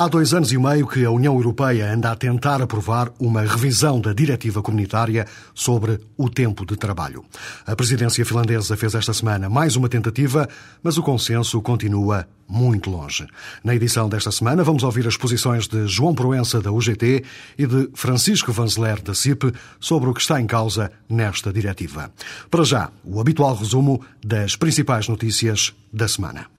Há 0.00 0.06
dois 0.06 0.32
anos 0.32 0.52
e 0.52 0.58
meio 0.58 0.86
que 0.86 1.04
a 1.04 1.10
União 1.10 1.34
Europeia 1.34 1.92
anda 1.92 2.12
a 2.12 2.14
tentar 2.14 2.62
aprovar 2.62 3.10
uma 3.18 3.42
revisão 3.42 4.00
da 4.00 4.12
diretiva 4.12 4.62
comunitária 4.62 5.26
sobre 5.52 5.98
o 6.16 6.30
tempo 6.30 6.64
de 6.64 6.76
trabalho. 6.76 7.24
A 7.66 7.74
presidência 7.74 8.24
finlandesa 8.24 8.76
fez 8.76 8.94
esta 8.94 9.12
semana 9.12 9.48
mais 9.48 9.74
uma 9.74 9.88
tentativa, 9.88 10.48
mas 10.84 10.98
o 10.98 11.02
consenso 11.02 11.60
continua 11.60 12.28
muito 12.48 12.88
longe. 12.88 13.26
Na 13.64 13.74
edição 13.74 14.08
desta 14.08 14.30
semana 14.30 14.62
vamos 14.62 14.84
ouvir 14.84 15.04
as 15.08 15.16
posições 15.16 15.66
de 15.66 15.88
João 15.88 16.14
Proença 16.14 16.60
da 16.60 16.70
UGT 16.70 17.24
e 17.58 17.66
de 17.66 17.90
Francisco 17.92 18.52
Vanzeler 18.52 19.02
da 19.02 19.14
CIP 19.14 19.52
sobre 19.80 20.08
o 20.08 20.14
que 20.14 20.20
está 20.20 20.40
em 20.40 20.46
causa 20.46 20.92
nesta 21.08 21.52
diretiva. 21.52 22.08
Para 22.48 22.62
já, 22.62 22.88
o 23.02 23.20
habitual 23.20 23.56
resumo 23.56 24.00
das 24.24 24.54
principais 24.54 25.08
notícias 25.08 25.74
da 25.92 26.06
semana. 26.06 26.57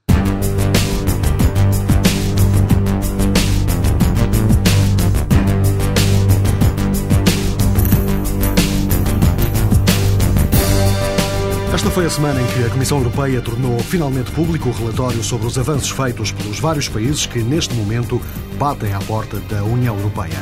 Esta 11.80 11.92
foi 11.92 12.06
a 12.06 12.10
semana 12.10 12.42
em 12.42 12.46
que 12.46 12.66
a 12.66 12.70
Comissão 12.70 12.98
Europeia 12.98 13.42
tornou 13.42 13.80
finalmente 13.80 14.30
público 14.32 14.68
o 14.68 14.72
relatório 14.74 15.24
sobre 15.24 15.48
os 15.48 15.58
avanços 15.58 15.90
feitos 15.90 16.30
pelos 16.30 16.60
vários 16.60 16.90
países 16.90 17.26
que, 17.26 17.40
neste 17.40 17.74
momento, 17.74 18.22
batem 18.58 18.94
à 18.94 19.00
porta 19.00 19.40
da 19.50 19.64
União 19.64 19.96
Europeia. 19.96 20.36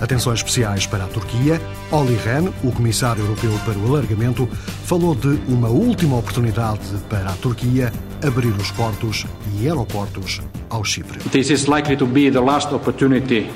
Atenções 0.00 0.38
especiais 0.38 0.86
para 0.86 1.02
a 1.02 1.08
Turquia. 1.08 1.60
Olli 1.90 2.14
Rehn, 2.14 2.48
o 2.62 2.70
Comissário 2.70 3.24
Europeu 3.24 3.50
para 3.64 3.76
o 3.76 3.88
Alargamento, 3.88 4.48
falou 4.84 5.16
de 5.16 5.36
uma 5.48 5.68
última 5.68 6.16
oportunidade 6.16 6.86
para 7.10 7.30
a 7.30 7.34
Turquia 7.34 7.92
abrir 8.24 8.52
os 8.52 8.70
portos 8.70 9.26
e 9.58 9.66
aeroportos 9.66 10.42
ao 10.70 10.84
Chipre. 10.84 11.18
This 11.30 11.50
is 11.50 11.66
likely 11.66 11.96
to 11.96 12.06
be 12.06 12.30
the 12.30 12.40
last 12.40 12.72
opportunity 12.72 13.50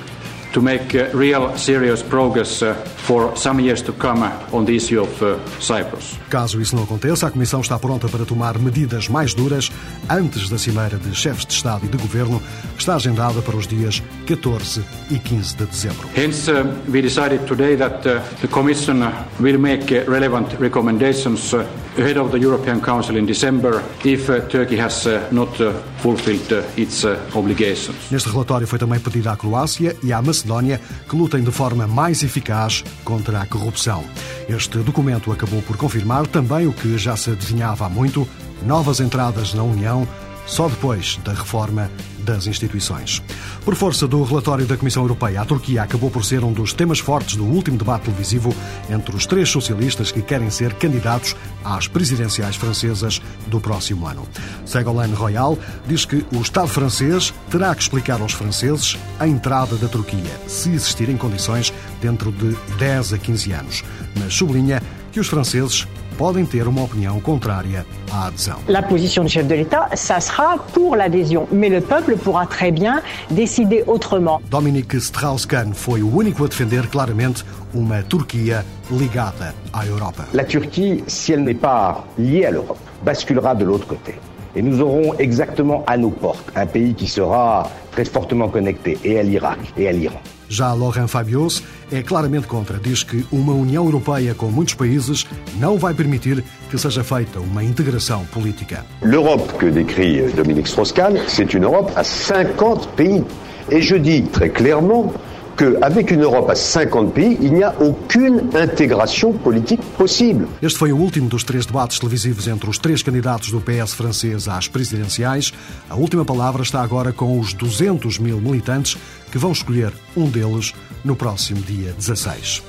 to 0.52 0.60
make 0.60 0.94
uh, 0.94 1.10
real 1.16 1.56
serious 1.56 2.02
progress 2.02 2.62
uh, 2.62 2.74
for 2.74 3.36
some 3.36 3.60
years 3.60 3.82
to 3.82 3.92
come 3.92 4.22
on 4.52 4.64
the 4.64 4.74
issue 4.74 5.00
of 5.00 5.22
uh, 5.22 5.38
Cyprus. 5.60 6.18
Caso 6.30 6.60
isso 6.60 6.76
não 6.76 6.84
aconteça, 6.84 7.26
a 7.26 7.30
Comissão 7.30 7.60
está 7.60 7.78
pronta 7.78 8.08
para 8.08 8.24
tomar 8.24 8.58
medidas 8.58 9.08
mais 9.08 9.34
duras 9.34 9.70
antes 10.08 10.48
da 10.48 10.58
cimeira 10.58 10.96
de 10.98 11.14
chefes 11.14 11.46
de 11.46 11.52
Estado 11.52 11.86
e 11.86 11.88
de 11.88 11.96
Governo, 11.96 12.40
que 12.74 12.80
está 12.80 12.96
agendada 12.96 13.40
para 13.42 13.56
os 13.56 13.66
dias 13.66 14.02
14 14.28 14.84
e 15.10 15.18
15 15.18 15.56
de 15.56 15.64
dezembro. 15.64 16.06
Hence, 16.14 16.50
uh, 16.50 16.66
we 16.92 17.00
decided 17.00 17.46
today 17.46 17.76
that 17.76 18.06
uh, 18.06 18.20
the 18.42 18.48
Commission 18.48 19.00
will 19.40 19.58
make 19.58 19.90
uh, 19.90 20.04
relevant 20.06 20.54
recommendations 20.60 21.54
ahead 21.54 22.18
of 22.18 22.30
the 22.30 22.38
European 22.38 22.78
Council 22.80 23.16
in 23.16 23.24
December 23.24 23.82
if 24.04 24.26
Turkey 24.50 24.78
has 24.78 25.06
not 25.32 25.56
fulfilled 26.02 26.64
its 26.76 27.06
obligations. 27.34 27.96
Neste 28.10 28.28
relatório 28.28 28.66
foi 28.66 28.78
também 28.78 29.00
pedido 29.00 29.30
à 29.30 29.36
Croácia 29.36 29.96
e 30.02 30.12
à 30.12 30.20
Macedónia 30.20 30.78
que 31.08 31.16
lutem 31.16 31.42
de 31.42 31.50
forma 31.50 31.86
mais 31.86 32.22
eficaz 32.22 32.84
contra 33.04 33.40
a 33.40 33.46
corrupção. 33.46 34.04
Este 34.46 34.78
documento 34.78 35.32
acabou 35.32 35.62
por 35.62 35.78
confirmar 35.78 36.26
também 36.26 36.66
o 36.66 36.72
que 36.72 36.98
já 36.98 37.16
se 37.16 37.30
adivinhava 37.30 37.86
há 37.86 37.88
muito: 37.88 38.28
novas 38.62 39.00
entradas 39.00 39.54
na 39.54 39.62
União 39.62 40.06
só 40.48 40.66
depois 40.66 41.18
da 41.24 41.32
reforma 41.32 41.90
das 42.28 42.46
instituições. 42.46 43.22
Por 43.64 43.74
força 43.74 44.06
do 44.06 44.22
relatório 44.22 44.66
da 44.66 44.76
Comissão 44.76 45.02
Europeia, 45.02 45.40
a 45.40 45.44
Turquia 45.46 45.82
acabou 45.82 46.10
por 46.10 46.24
ser 46.24 46.44
um 46.44 46.52
dos 46.52 46.74
temas 46.74 46.98
fortes 46.98 47.36
do 47.36 47.44
último 47.44 47.78
debate 47.78 48.04
televisivo 48.04 48.54
entre 48.90 49.16
os 49.16 49.24
três 49.24 49.48
socialistas 49.48 50.12
que 50.12 50.20
querem 50.20 50.50
ser 50.50 50.74
candidatos 50.74 51.34
às 51.64 51.88
presidenciais 51.88 52.56
francesas 52.56 53.22
do 53.46 53.58
próximo 53.60 54.06
ano. 54.06 54.28
Ségolène 54.66 55.14
Royal 55.14 55.58
diz 55.86 56.04
que 56.04 56.24
o 56.34 56.42
Estado 56.42 56.68
francês 56.68 57.32
terá 57.50 57.74
que 57.74 57.82
explicar 57.82 58.20
aos 58.20 58.32
franceses 58.32 58.98
a 59.18 59.26
entrada 59.26 59.76
da 59.76 59.88
Turquia, 59.88 60.38
se 60.46 60.70
existirem 60.70 61.16
condições 61.16 61.72
dentro 62.00 62.30
de 62.30 62.54
10 62.78 63.14
a 63.14 63.18
15 63.18 63.52
anos, 63.52 63.84
mas 64.18 64.34
sublinha 64.34 64.82
que 65.12 65.20
os 65.20 65.28
franceses 65.28 65.86
podem 66.18 66.44
ter 66.44 66.66
uma 66.66 66.82
opinião 66.82 67.20
contrária 67.20 67.86
à 68.12 68.26
adesão. 68.26 68.58
La 68.68 68.82
position 68.82 69.24
du 69.24 69.30
chef 69.30 69.46
de 69.46 69.54
l'État, 69.54 69.88
ça 69.94 70.20
sera 70.20 70.58
pour 70.74 70.96
l'adhésion, 70.96 71.46
mais 71.52 71.70
le 71.70 71.80
peuple 71.80 72.16
pourra 72.16 72.44
très 72.46 72.72
bien 72.72 73.00
décider 73.30 73.84
autrement. 73.86 74.40
Dominique 74.50 74.96
Strauss-Kahn 75.00 75.72
foi 75.72 76.02
o 76.02 76.08
único 76.14 76.44
a 76.44 76.48
defender 76.48 76.88
claramente 76.90 77.44
uma 77.72 78.02
Turquia 78.02 78.64
ligada 78.90 79.54
à 79.72 79.86
Europa. 79.86 80.24
La 80.34 80.44
Turquie, 80.44 81.04
si 81.06 81.32
elle 81.32 81.44
n'est 81.44 81.60
pas 81.60 82.04
liée 82.18 82.46
à 82.46 82.50
l'Europe, 82.50 82.78
basculera 83.04 83.54
de 83.54 83.64
l'autre 83.64 83.86
côté. 83.86 84.14
Et 84.56 84.62
nous 84.62 84.80
aurons 84.80 85.14
exactement 85.18 85.84
à 85.86 85.96
nos 85.96 86.10
portes 86.10 86.50
un 86.56 86.66
pays 86.66 86.94
qui 86.94 87.06
sera 87.06 87.70
très 87.92 88.04
fortement 88.04 88.48
connecté 88.48 88.98
et 89.04 89.18
à 89.18 89.22
l'Irak 89.22 89.58
et 89.76 89.88
à 89.88 89.92
l'Iran. 89.92 90.20
Já 90.48 90.72
Laurent 90.72 91.08
Fabius 91.08 91.62
é 91.92 92.02
claramente 92.02 92.46
contra. 92.46 92.78
Diz 92.78 93.02
que 93.02 93.24
uma 93.30 93.52
União 93.52 93.84
Europeia 93.84 94.34
com 94.34 94.46
muitos 94.46 94.74
países 94.74 95.26
não 95.60 95.76
vai 95.76 95.92
permitir 95.92 96.42
que 96.70 96.78
seja 96.78 97.04
feita 97.04 97.38
uma 97.38 97.62
integração 97.62 98.24
política. 98.32 98.84
L'Europe 99.02 99.52
que 99.58 99.70
décrit 99.70 100.32
Dominique 100.34 100.68
Strauss-Kahn, 100.68 101.18
c'est 101.28 101.52
une 101.52 101.64
Europe 101.64 101.90
à 101.96 102.02
50 102.02 102.88
pays. 102.96 103.22
Et 103.70 103.82
je 103.82 103.96
dis 103.96 104.22
très 104.22 104.48
clairement 104.48 105.12
qu'avec 105.58 106.12
une 106.12 106.22
Europe 106.22 106.48
à 106.48 106.54
50 106.54 107.12
pays, 107.12 107.36
il 107.40 107.52
n'y 107.52 107.64
a 107.64 107.74
aucune 107.80 108.48
intégration 108.54 109.32
politique 109.32 109.82
possible. 109.98 110.46
Este 110.62 110.78
foi 110.78 110.92
o 110.92 110.96
último 110.96 111.28
dos 111.28 111.42
três 111.42 111.66
debates 111.66 111.98
televisivos 111.98 112.46
entre 112.46 112.70
os 112.70 112.78
três 112.78 113.02
candidatos 113.02 113.50
do 113.50 113.60
PS 113.60 113.92
francês 113.92 114.48
às 114.48 114.68
presidenciais. 114.68 115.52
A 115.90 115.96
última 115.96 116.24
palavra 116.24 116.62
está 116.62 116.80
agora 116.80 117.12
com 117.12 117.38
os 117.38 117.52
200 117.52 118.18
mil 118.18 118.40
militantes 118.40 118.96
que 119.32 119.38
vão 119.38 119.50
escolher 119.50 119.92
um 120.16 120.30
deles 120.30 120.72
no 121.04 121.16
próximo 121.16 121.60
dia 121.60 121.92
16. 121.92 122.62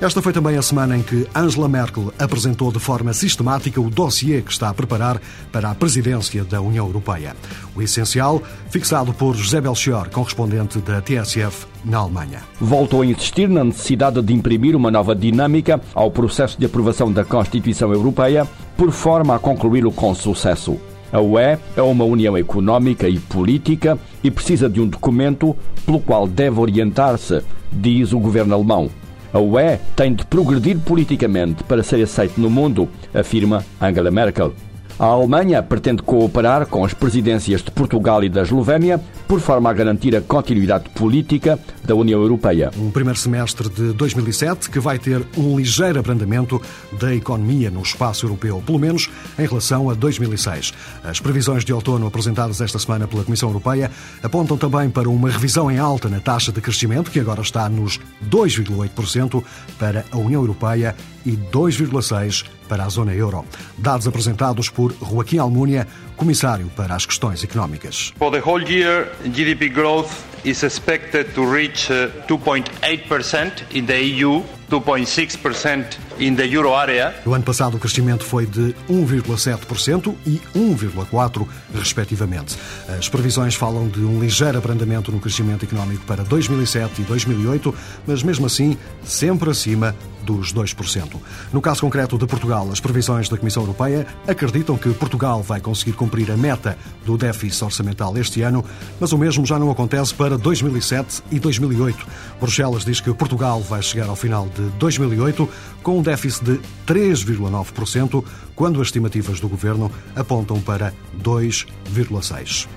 Esta 0.00 0.22
foi 0.22 0.32
também 0.32 0.56
a 0.56 0.62
semana 0.62 0.96
em 0.96 1.02
que 1.02 1.26
Angela 1.34 1.68
Merkel 1.68 2.10
apresentou 2.18 2.72
de 2.72 2.78
forma 2.78 3.12
sistemática 3.12 3.78
o 3.78 3.90
dossiê 3.90 4.40
que 4.40 4.50
está 4.50 4.70
a 4.70 4.74
preparar 4.74 5.20
para 5.52 5.70
a 5.70 5.74
presidência 5.74 6.42
da 6.42 6.58
União 6.58 6.86
Europeia. 6.86 7.36
O 7.76 7.82
essencial, 7.82 8.42
fixado 8.70 9.12
por 9.12 9.36
José 9.36 9.60
Belchior, 9.60 10.08
correspondente 10.08 10.78
da 10.78 11.02
TSF 11.02 11.66
na 11.84 11.98
Alemanha. 11.98 12.40
Voltou 12.58 13.02
a 13.02 13.06
insistir 13.06 13.46
na 13.46 13.62
necessidade 13.62 14.22
de 14.22 14.32
imprimir 14.32 14.74
uma 14.74 14.90
nova 14.90 15.14
dinâmica 15.14 15.78
ao 15.94 16.10
processo 16.10 16.58
de 16.58 16.64
aprovação 16.64 17.12
da 17.12 17.22
Constituição 17.22 17.92
Europeia, 17.92 18.48
por 18.78 18.92
forma 18.92 19.34
a 19.34 19.38
concluí-lo 19.38 19.92
com 19.92 20.14
sucesso. 20.14 20.80
A 21.12 21.20
UE 21.20 21.58
é 21.76 21.82
uma 21.82 22.04
união 22.04 22.38
económica 22.38 23.06
e 23.06 23.18
política 23.18 23.98
e 24.24 24.30
precisa 24.30 24.66
de 24.66 24.80
um 24.80 24.86
documento 24.86 25.54
pelo 25.84 26.00
qual 26.00 26.26
deve 26.26 26.58
orientar-se, 26.58 27.42
diz 27.70 28.14
o 28.14 28.18
governo 28.18 28.54
alemão. 28.54 28.90
A 29.32 29.38
UE 29.38 29.78
tem 29.94 30.12
de 30.12 30.24
progredir 30.24 30.78
politicamente 30.78 31.62
para 31.64 31.82
ser 31.82 32.02
aceito 32.02 32.40
no 32.40 32.50
mundo, 32.50 32.88
afirma 33.14 33.64
Angela 33.80 34.10
Merkel. 34.10 34.52
A 35.00 35.06
Alemanha 35.06 35.62
pretende 35.62 36.02
cooperar 36.02 36.66
com 36.66 36.84
as 36.84 36.92
presidências 36.92 37.62
de 37.62 37.70
Portugal 37.70 38.22
e 38.22 38.28
da 38.28 38.42
Eslovénia 38.42 39.00
por 39.26 39.40
forma 39.40 39.70
a 39.70 39.72
garantir 39.72 40.14
a 40.14 40.20
continuidade 40.20 40.90
política 40.90 41.58
da 41.82 41.94
União 41.94 42.20
Europeia. 42.20 42.70
Um 42.76 42.90
primeiro 42.90 43.18
semestre 43.18 43.70
de 43.70 43.94
2007 43.94 44.68
que 44.68 44.78
vai 44.78 44.98
ter 44.98 45.26
um 45.38 45.56
ligeiro 45.56 45.98
abrandamento 45.98 46.60
da 47.00 47.14
economia 47.14 47.70
no 47.70 47.80
espaço 47.80 48.26
europeu, 48.26 48.62
pelo 48.66 48.78
menos 48.78 49.08
em 49.38 49.46
relação 49.46 49.88
a 49.88 49.94
2006. 49.94 50.74
As 51.02 51.18
previsões 51.18 51.64
de 51.64 51.72
outono 51.72 52.06
apresentadas 52.06 52.60
esta 52.60 52.78
semana 52.78 53.08
pela 53.08 53.24
Comissão 53.24 53.48
Europeia 53.48 53.90
apontam 54.22 54.58
também 54.58 54.90
para 54.90 55.08
uma 55.08 55.30
revisão 55.30 55.70
em 55.70 55.78
alta 55.78 56.10
na 56.10 56.20
taxa 56.20 56.52
de 56.52 56.60
crescimento, 56.60 57.10
que 57.10 57.20
agora 57.20 57.40
está 57.40 57.70
nos 57.70 57.98
2,8% 58.28 59.42
para 59.78 60.04
a 60.12 60.18
União 60.18 60.42
Europeia 60.42 60.94
e 61.24 61.32
2,6% 61.32 62.46
para 62.68 62.84
a 62.84 62.88
zona 62.88 63.12
euro. 63.12 63.44
Dados 63.76 64.06
apresentados 64.06 64.70
por 64.70 64.94
Joaquim 65.00 65.38
Almunia, 65.38 65.86
comissário 66.20 66.70
para 66.76 66.94
as 66.94 67.06
questões 67.06 67.42
económicas. 67.42 68.12
For 68.18 68.30
the 68.30 68.42
whole 68.46 68.62
year, 68.62 69.10
GDP 69.24 69.70
growth 69.70 70.12
is 70.44 70.62
expected 70.62 71.32
to 71.34 71.50
reach 71.50 71.88
2.8% 72.28 73.62
uh, 73.62 73.78
in 73.78 73.86
the 73.86 73.98
EU 73.98 74.42
2.6% 74.70 75.98
in 76.20 76.36
the 76.36 76.46
euro 76.46 76.74
area. 76.74 77.12
No 77.26 77.34
ano 77.34 77.44
passado, 77.44 77.76
o 77.76 77.80
crescimento 77.80 78.24
foi 78.24 78.46
de 78.46 78.74
1,7% 78.88 80.14
e 80.24 80.40
1,4%, 80.54 81.46
respectivamente. 81.74 82.56
As 82.88 83.08
previsões 83.08 83.56
falam 83.56 83.88
de 83.88 84.00
um 84.00 84.20
ligeiro 84.20 84.56
abrandamento 84.56 85.10
no 85.10 85.18
crescimento 85.18 85.64
económico 85.64 86.04
para 86.06 86.22
2007 86.22 87.02
e 87.02 87.04
2008, 87.04 87.74
mas 88.06 88.22
mesmo 88.22 88.46
assim, 88.46 88.78
sempre 89.02 89.50
acima 89.50 89.94
dos 90.22 90.52
2%. 90.52 91.16
No 91.52 91.60
caso 91.60 91.80
concreto 91.80 92.16
de 92.16 92.26
Portugal, 92.26 92.68
as 92.70 92.78
previsões 92.78 93.28
da 93.28 93.36
Comissão 93.36 93.64
Europeia 93.64 94.06
acreditam 94.28 94.76
que 94.76 94.90
Portugal 94.90 95.42
vai 95.42 95.60
conseguir 95.60 95.94
cumprir 95.94 96.09
a 96.30 96.36
meta 96.36 96.76
do 97.04 97.16
déficit 97.16 97.64
orçamental 97.64 98.16
este 98.18 98.42
ano, 98.42 98.64
mas 98.98 99.12
o 99.12 99.18
mesmo 99.18 99.46
já 99.46 99.58
não 99.58 99.70
acontece 99.70 100.12
para 100.12 100.36
2007 100.36 101.22
e 101.30 101.38
2008. 101.38 102.06
Bruxelas 102.40 102.84
diz 102.84 103.00
que 103.00 103.12
Portugal 103.14 103.60
vai 103.60 103.80
chegar 103.82 104.08
ao 104.08 104.16
final 104.16 104.48
de 104.48 104.62
2008 104.78 105.48
com 105.82 105.98
um 105.98 106.02
déficit 106.02 106.44
de 106.44 106.60
3,9%, 106.86 108.24
quando 108.54 108.80
as 108.80 108.88
estimativas 108.88 109.40
do 109.40 109.48
governo 109.48 109.90
apontam 110.16 110.60
para 110.60 110.92
2,6%. 111.22 112.68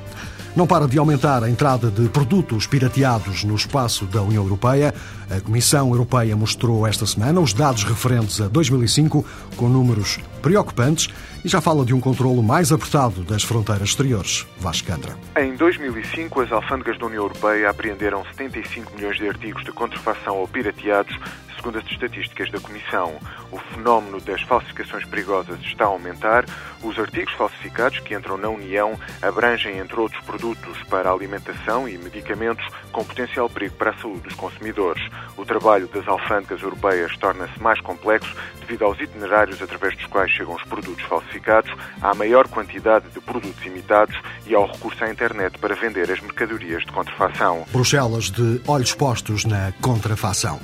Não 0.56 0.68
para 0.68 0.88
de 0.88 1.00
aumentar 1.00 1.44
a 1.44 1.50
entrada 1.50 1.90
de 1.90 2.08
produtos 2.10 2.68
pirateados 2.68 3.44
no 3.44 3.56
espaço 3.56 4.06
da 4.06 4.22
União 4.22 4.44
Europeia. 4.44 4.94
A 5.28 5.42
Comissão 5.42 5.90
Europeia 5.90 6.36
mostrou 6.36 6.86
esta 6.86 7.08
semana 7.08 7.42
os 7.42 7.54
dados 7.54 7.84
referentes 7.84 8.40
a 8.40 8.48
2005, 8.48 9.26
com 9.58 9.68
números 9.68 10.20
preocupantes, 10.44 11.10
e 11.44 11.48
já 11.48 11.62
fala 11.62 11.86
de 11.86 11.94
um 11.94 12.00
controlo 12.00 12.44
mais 12.44 12.72
apertado 12.72 13.24
das 13.24 13.42
fronteiras 13.42 13.90
exteriores. 13.90 14.46
Vasco 14.60 14.88
Candra. 14.88 15.18
Em 15.38 15.56
2005, 15.56 16.42
as 16.42 16.52
alfândegas 16.52 17.00
da 17.00 17.06
União 17.06 17.24
Europeia 17.24 17.70
apreenderam 17.70 18.24
75 18.36 18.94
milhões 18.96 19.18
de 19.18 19.28
artigos 19.28 19.64
de 19.64 19.72
contrafação 19.72 20.36
ou 20.36 20.48
pirateados, 20.48 21.18
segundo 21.64 21.80
as 21.80 21.86
estatísticas 21.90 22.52
da 22.52 22.60
Comissão. 22.60 23.18
O 23.50 23.58
fenómeno 23.58 24.20
das 24.20 24.42
falsificações 24.42 25.06
perigosas 25.06 25.58
está 25.62 25.86
a 25.86 25.88
aumentar. 25.88 26.46
Os 26.84 27.00
artigos 27.00 27.34
falsificados 27.36 28.00
que 28.00 28.14
entram 28.14 28.36
na 28.38 28.50
União 28.50 29.00
abrangem, 29.22 29.78
entre 29.78 29.98
outros 29.98 30.22
produtos, 30.26 30.78
para 30.90 31.10
alimentação 31.10 31.88
e 31.88 31.98
medicamentos 31.98 32.68
com 32.92 33.06
potencial 33.06 33.50
perigo 33.50 33.76
para 33.76 33.92
a 33.92 33.98
saúde 33.98 34.24
dos 34.24 34.36
consumidores. 34.36 35.02
O 35.38 35.46
trabalho 35.46 35.88
das 35.88 36.06
alfândegas 36.06 36.62
europeias 36.62 37.16
torna-se 37.18 37.58
mais 37.62 37.80
complexo 37.80 38.36
devido 38.60 38.84
aos 38.84 39.00
itinerários 39.00 39.62
através 39.62 39.96
dos 39.96 40.06
quais 40.08 40.32
chegam 40.32 40.56
os 40.56 40.64
produtos 40.64 41.04
falsificados, 41.06 41.72
à 42.02 42.14
maior 42.14 42.48
quantidade 42.50 43.08
de 43.10 43.22
produtos 43.22 43.66
imitados 43.66 44.20
e 44.46 44.54
ao 44.54 44.70
recurso 44.70 45.02
à 45.04 45.10
internet 45.10 45.58
para 45.60 45.76
vender 45.76 46.12
as 46.12 46.20
mercadorias 46.20 46.84
de 46.84 46.92
contrafação. 46.92 47.66
Bruxelas 47.72 48.30
de 48.30 48.62
olhos 48.68 48.94
postos 48.94 49.46
na 49.46 49.72
contrafação. 49.82 50.60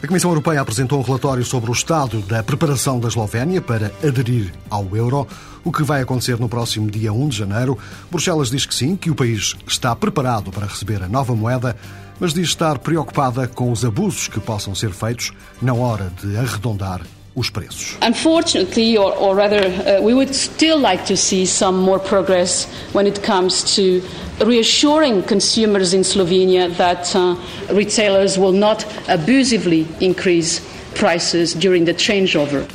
A 0.00 0.06
Comissão 0.06 0.30
Europeia 0.30 0.60
apresentou 0.60 1.00
um 1.00 1.02
relatório 1.02 1.44
sobre 1.44 1.70
o 1.70 1.72
estado 1.72 2.20
da 2.22 2.40
preparação 2.40 3.00
da 3.00 3.08
Eslovénia 3.08 3.60
para 3.60 3.92
aderir 4.00 4.54
ao 4.70 4.94
euro, 4.94 5.26
o 5.64 5.72
que 5.72 5.82
vai 5.82 6.00
acontecer 6.00 6.38
no 6.38 6.48
próximo 6.48 6.88
dia 6.88 7.12
1 7.12 7.28
de 7.28 7.36
janeiro. 7.38 7.76
Bruxelas 8.08 8.48
diz 8.48 8.64
que 8.64 8.74
sim, 8.74 8.94
que 8.94 9.10
o 9.10 9.14
país 9.14 9.56
está 9.66 9.96
preparado 9.96 10.52
para 10.52 10.68
receber 10.68 11.02
a 11.02 11.08
nova 11.08 11.34
moeda, 11.34 11.76
mas 12.20 12.32
diz 12.32 12.48
estar 12.48 12.78
preocupada 12.78 13.48
com 13.48 13.72
os 13.72 13.84
abusos 13.84 14.28
que 14.28 14.38
possam 14.38 14.72
ser 14.72 14.90
feitos 14.90 15.32
na 15.60 15.74
hora 15.74 16.12
de 16.22 16.36
arredondar 16.36 17.00
os 17.38 17.50
preços. 17.50 17.96
Unfortunately, 18.02 18.98
or, 18.98 19.12
or 19.18 19.36
rather, 19.36 19.66
uh, 19.66 20.02
we 20.02 20.12
would 20.12 20.34
still 20.34 20.80
like 20.80 21.04
to 21.04 21.16
see 21.16 21.46
some 21.46 21.78
more 21.78 21.98
progress 21.98 22.66
when 22.92 23.06
it 23.06 23.20
comes 23.22 23.62
to 23.76 24.02
reassuring 24.44 25.22
consumers 25.22 25.92
in 25.92 26.02
Slovenia 26.02 26.68
that 26.76 27.14
uh, 27.14 27.36
retailers 27.72 28.36
will 28.36 28.52
not 28.52 28.84
abusively 29.08 29.86
increase. 30.00 30.60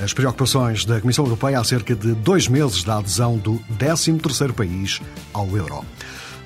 As 0.01 0.13
preocupações 0.13 0.85
da 0.85 1.01
Comissão 1.01 1.25
Europeia 1.25 1.59
há 1.59 1.63
cerca 1.63 1.93
de 1.93 2.13
dois 2.13 2.47
meses 2.47 2.81
da 2.81 2.99
adesão 2.99 3.37
do 3.37 3.59
13º 3.77 4.53
país 4.53 5.01
ao 5.33 5.45
euro. 5.57 5.83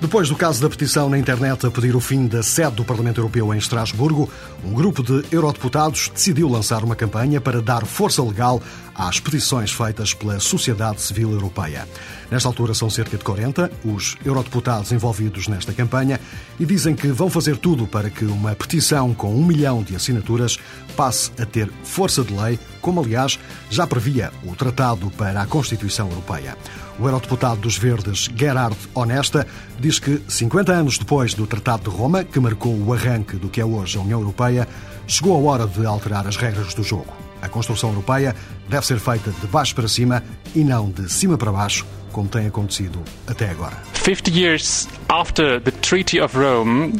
Depois 0.00 0.28
do 0.28 0.36
caso 0.36 0.62
da 0.62 0.70
petição 0.70 1.10
na 1.10 1.18
internet 1.18 1.66
a 1.66 1.70
pedir 1.72 1.96
o 1.96 2.00
fim 2.00 2.28
da 2.28 2.40
sede 2.40 2.76
do 2.76 2.84
Parlamento 2.84 3.18
Europeu 3.18 3.52
em 3.52 3.58
Estrasburgo, 3.58 4.30
um 4.64 4.72
grupo 4.72 5.02
de 5.02 5.24
eurodeputados 5.34 6.08
decidiu 6.14 6.48
lançar 6.48 6.84
uma 6.84 6.94
campanha 6.94 7.40
para 7.40 7.60
dar 7.60 7.84
força 7.84 8.22
legal 8.22 8.62
às 8.94 9.18
petições 9.18 9.72
feitas 9.72 10.14
pela 10.14 10.38
sociedade 10.38 11.02
civil 11.02 11.32
europeia. 11.32 11.88
Nesta 12.30 12.48
altura 12.48 12.74
são 12.74 12.88
cerca 12.88 13.18
de 13.18 13.24
40 13.24 13.72
os 13.84 14.16
eurodeputados 14.24 14.92
envolvidos 14.92 15.48
nesta 15.48 15.72
campanha 15.72 16.20
e 16.60 16.64
dizem 16.64 16.94
que 16.94 17.08
vão 17.08 17.28
fazer 17.28 17.56
tudo 17.56 17.84
para 17.84 18.08
que 18.08 18.24
uma 18.24 18.54
petição 18.54 19.12
com 19.12 19.34
um 19.34 19.44
milhão 19.44 19.82
de 19.82 19.96
assinaturas 19.96 20.60
passe 20.96 21.32
a 21.40 21.44
ter 21.44 21.68
força 21.82 22.22
de 22.22 22.32
lei, 22.32 22.56
como 22.80 23.00
aliás 23.00 23.36
já 23.68 23.84
previa 23.84 24.32
o 24.44 24.54
Tratado 24.54 25.10
para 25.10 25.42
a 25.42 25.46
Constituição 25.46 26.08
Europeia. 26.08 26.56
O 26.98 27.06
eurodeputado 27.06 27.60
dos 27.60 27.78
Verdes, 27.78 28.28
Gerard 28.34 28.76
Honesta, 28.92 29.46
diz 29.78 30.00
que 30.00 30.20
50 30.26 30.72
anos 30.72 30.98
depois 30.98 31.32
do 31.32 31.46
Tratado 31.46 31.88
de 31.88 31.96
Roma, 31.96 32.24
que 32.24 32.40
marcou 32.40 32.76
o 32.76 32.92
arranque 32.92 33.36
do 33.36 33.48
que 33.48 33.60
é 33.60 33.64
hoje 33.64 33.96
a 33.96 34.00
União 34.00 34.20
Europeia, 34.20 34.66
chegou 35.06 35.36
a 35.36 35.52
hora 35.52 35.66
de 35.66 35.86
alterar 35.86 36.26
as 36.26 36.36
regras 36.36 36.74
do 36.74 36.82
jogo. 36.82 37.12
A 37.40 37.48
construção 37.48 37.90
europeia 37.90 38.34
deve 38.68 38.84
ser 38.84 38.98
feita 38.98 39.30
de 39.30 39.46
baixo 39.46 39.76
para 39.76 39.86
cima 39.86 40.24
e 40.56 40.64
não 40.64 40.90
de 40.90 41.10
cima 41.10 41.38
para 41.38 41.52
baixo, 41.52 41.86
como 42.10 42.28
tem 42.28 42.48
acontecido 42.48 43.00
até 43.28 43.48
agora. 43.48 43.76
50 43.94 44.30
years 44.30 44.88
after 45.08 45.60
the 45.60 45.70
Treaty 45.70 46.20
of 46.20 46.36
Rome, 46.36 46.94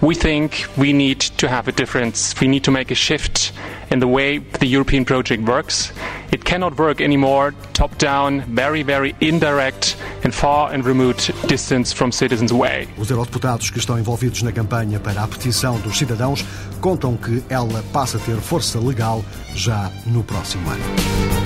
we 0.00 0.14
think 0.14 0.66
we 0.78 0.94
need 0.94 1.18
to 1.36 1.46
have 1.46 1.68
a 1.68 1.72
difference. 1.72 2.34
We 2.40 2.48
need 2.48 2.64
to 2.64 2.72
make 2.72 2.90
a 2.90 2.96
shift 2.96 3.52
in 3.90 4.00
the 4.00 4.06
way 4.06 4.38
the 4.58 4.66
European 4.66 5.04
project 5.04 5.42
works. 5.46 5.92
It 6.34 6.44
cannot 6.44 6.76
work 6.80 7.00
anymore 7.00 7.54
top 7.74 7.96
down, 7.96 8.40
very, 8.52 8.82
very 8.82 9.14
indirect 9.20 9.96
and 10.24 10.34
far 10.34 10.72
and 10.74 10.84
remote 10.84 11.30
distance 11.46 11.94
from 11.94 12.10
citizens 12.10 12.50
away. 12.50 12.88
Os 12.98 13.08
eurodeputados 13.08 13.70
que 13.70 13.78
estão 13.78 13.96
envolvidos 13.96 14.42
na 14.42 14.50
campanha 14.50 14.98
para 14.98 15.22
a 15.22 15.28
petição 15.28 15.78
dos 15.78 15.96
cidadãos 15.96 16.44
contam 16.80 17.16
que 17.16 17.40
ela 17.48 17.84
passa 17.92 18.16
a 18.16 18.20
ter 18.20 18.34
força 18.38 18.80
legal 18.80 19.24
já 19.54 19.92
no 20.06 20.24
próximo 20.24 20.68
ano. 20.68 21.43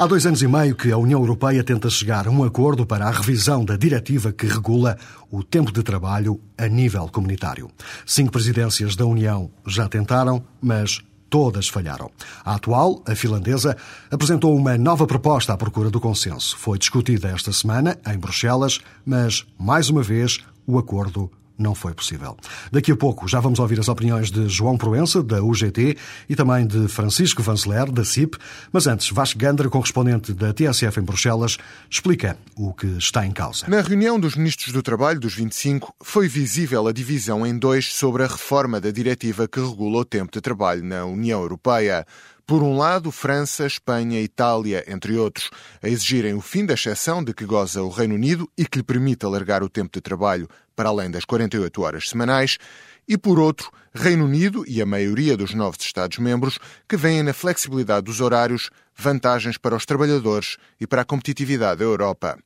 Há 0.00 0.06
dois 0.06 0.24
anos 0.24 0.40
e 0.40 0.48
meio 0.48 0.74
que 0.74 0.90
a 0.90 0.96
União 0.96 1.20
Europeia 1.20 1.62
tenta 1.62 1.90
chegar 1.90 2.26
a 2.26 2.30
um 2.30 2.42
acordo 2.42 2.86
para 2.86 3.06
a 3.06 3.10
revisão 3.10 3.62
da 3.62 3.76
diretiva 3.76 4.32
que 4.32 4.46
regula 4.46 4.96
o 5.30 5.44
tempo 5.44 5.70
de 5.70 5.82
trabalho 5.82 6.40
a 6.56 6.66
nível 6.68 7.06
comunitário. 7.06 7.70
Cinco 8.06 8.32
presidências 8.32 8.96
da 8.96 9.04
União 9.04 9.50
já 9.66 9.86
tentaram, 9.86 10.42
mas 10.58 11.02
todas 11.28 11.68
falharam. 11.68 12.10
A 12.42 12.54
atual, 12.54 13.02
a 13.06 13.14
finlandesa, 13.14 13.76
apresentou 14.10 14.56
uma 14.56 14.78
nova 14.78 15.06
proposta 15.06 15.52
à 15.52 15.56
procura 15.58 15.90
do 15.90 16.00
consenso. 16.00 16.56
Foi 16.56 16.78
discutida 16.78 17.28
esta 17.28 17.52
semana 17.52 17.98
em 18.10 18.16
Bruxelas, 18.16 18.80
mas, 19.04 19.44
mais 19.58 19.90
uma 19.90 20.02
vez, 20.02 20.38
o 20.66 20.78
acordo 20.78 21.30
não 21.60 21.74
foi 21.74 21.92
possível. 21.92 22.36
Daqui 22.72 22.90
a 22.90 22.96
pouco 22.96 23.28
já 23.28 23.38
vamos 23.38 23.58
ouvir 23.58 23.78
as 23.78 23.88
opiniões 23.88 24.30
de 24.30 24.48
João 24.48 24.76
Proença, 24.76 25.22
da 25.22 25.42
UGT, 25.42 25.96
e 26.28 26.34
também 26.34 26.66
de 26.66 26.88
Francisco 26.88 27.42
Vanceler, 27.42 27.90
da 27.90 28.04
CIP. 28.04 28.38
Mas 28.72 28.86
antes, 28.86 29.10
Vasco 29.10 29.38
Gandra, 29.38 29.68
correspondente 29.68 30.32
da 30.32 30.52
TSF 30.52 30.98
em 30.98 31.02
Bruxelas, 31.02 31.58
explica 31.88 32.36
o 32.56 32.72
que 32.72 32.86
está 32.98 33.26
em 33.26 33.32
causa. 33.32 33.66
Na 33.68 33.80
reunião 33.80 34.18
dos 34.18 34.34
ministros 34.34 34.72
do 34.72 34.82
Trabalho 34.82 35.20
dos 35.20 35.34
25, 35.34 35.94
foi 36.02 36.26
visível 36.26 36.86
a 36.88 36.92
divisão 36.92 37.46
em 37.46 37.56
dois 37.56 37.92
sobre 37.92 38.24
a 38.24 38.26
reforma 38.26 38.80
da 38.80 38.90
diretiva 38.90 39.46
que 39.46 39.60
regula 39.60 39.98
o 39.98 40.04
tempo 40.04 40.32
de 40.32 40.40
trabalho 40.40 40.82
na 40.82 41.04
União 41.04 41.40
Europeia. 41.40 42.06
Por 42.50 42.64
um 42.64 42.76
lado, 42.76 43.12
França, 43.12 43.64
Espanha, 43.64 44.20
Itália, 44.20 44.84
entre 44.88 45.16
outros, 45.16 45.50
a 45.80 45.88
exigirem 45.88 46.34
o 46.34 46.40
fim 46.40 46.66
da 46.66 46.74
exceção 46.74 47.22
de 47.22 47.32
que 47.32 47.44
goza 47.44 47.80
o 47.80 47.88
Reino 47.88 48.16
Unido 48.16 48.50
e 48.58 48.66
que 48.66 48.78
lhe 48.78 48.82
permite 48.82 49.24
alargar 49.24 49.62
o 49.62 49.68
tempo 49.68 49.90
de 49.92 50.00
trabalho 50.00 50.48
para 50.74 50.88
além 50.88 51.08
das 51.08 51.24
48 51.24 51.80
horas 51.80 52.08
semanais, 52.08 52.58
e 53.06 53.16
por 53.16 53.38
outro, 53.38 53.70
Reino 53.94 54.24
Unido 54.24 54.64
e 54.66 54.82
a 54.82 54.84
maioria 54.84 55.36
dos 55.36 55.54
novos 55.54 55.78
Estados-membros 55.80 56.58
que 56.88 56.96
veem 56.96 57.22
na 57.22 57.32
flexibilidade 57.32 58.06
dos 58.06 58.20
horários 58.20 58.68
vantagens 58.96 59.56
para 59.56 59.76
os 59.76 59.86
trabalhadores 59.86 60.56
e 60.80 60.88
para 60.88 61.02
a 61.02 61.04
competitividade 61.04 61.78
da 61.78 61.84
Europa. 61.84 62.36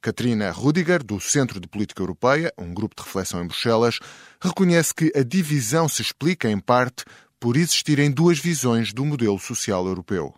Katrina 0.00 0.50
Rudiger, 0.50 1.04
do 1.04 1.20
Centro 1.20 1.60
de 1.60 1.68
Política 1.68 2.02
Europeia, 2.02 2.52
um 2.58 2.74
grupo 2.74 2.96
de 2.96 3.04
reflexão 3.04 3.40
em 3.40 3.46
Bruxelas, 3.46 4.00
reconhece 4.40 4.92
que 4.92 5.12
a 5.14 5.22
divisão 5.22 5.88
se 5.88 6.02
explica, 6.02 6.50
em 6.50 6.58
parte, 6.58 7.04
por 7.42 7.56
existirem 7.56 8.08
duas 8.08 8.38
visões 8.38 8.92
do 8.92 9.04
modelo 9.04 9.36
social 9.36 9.84
europeu. 9.84 10.32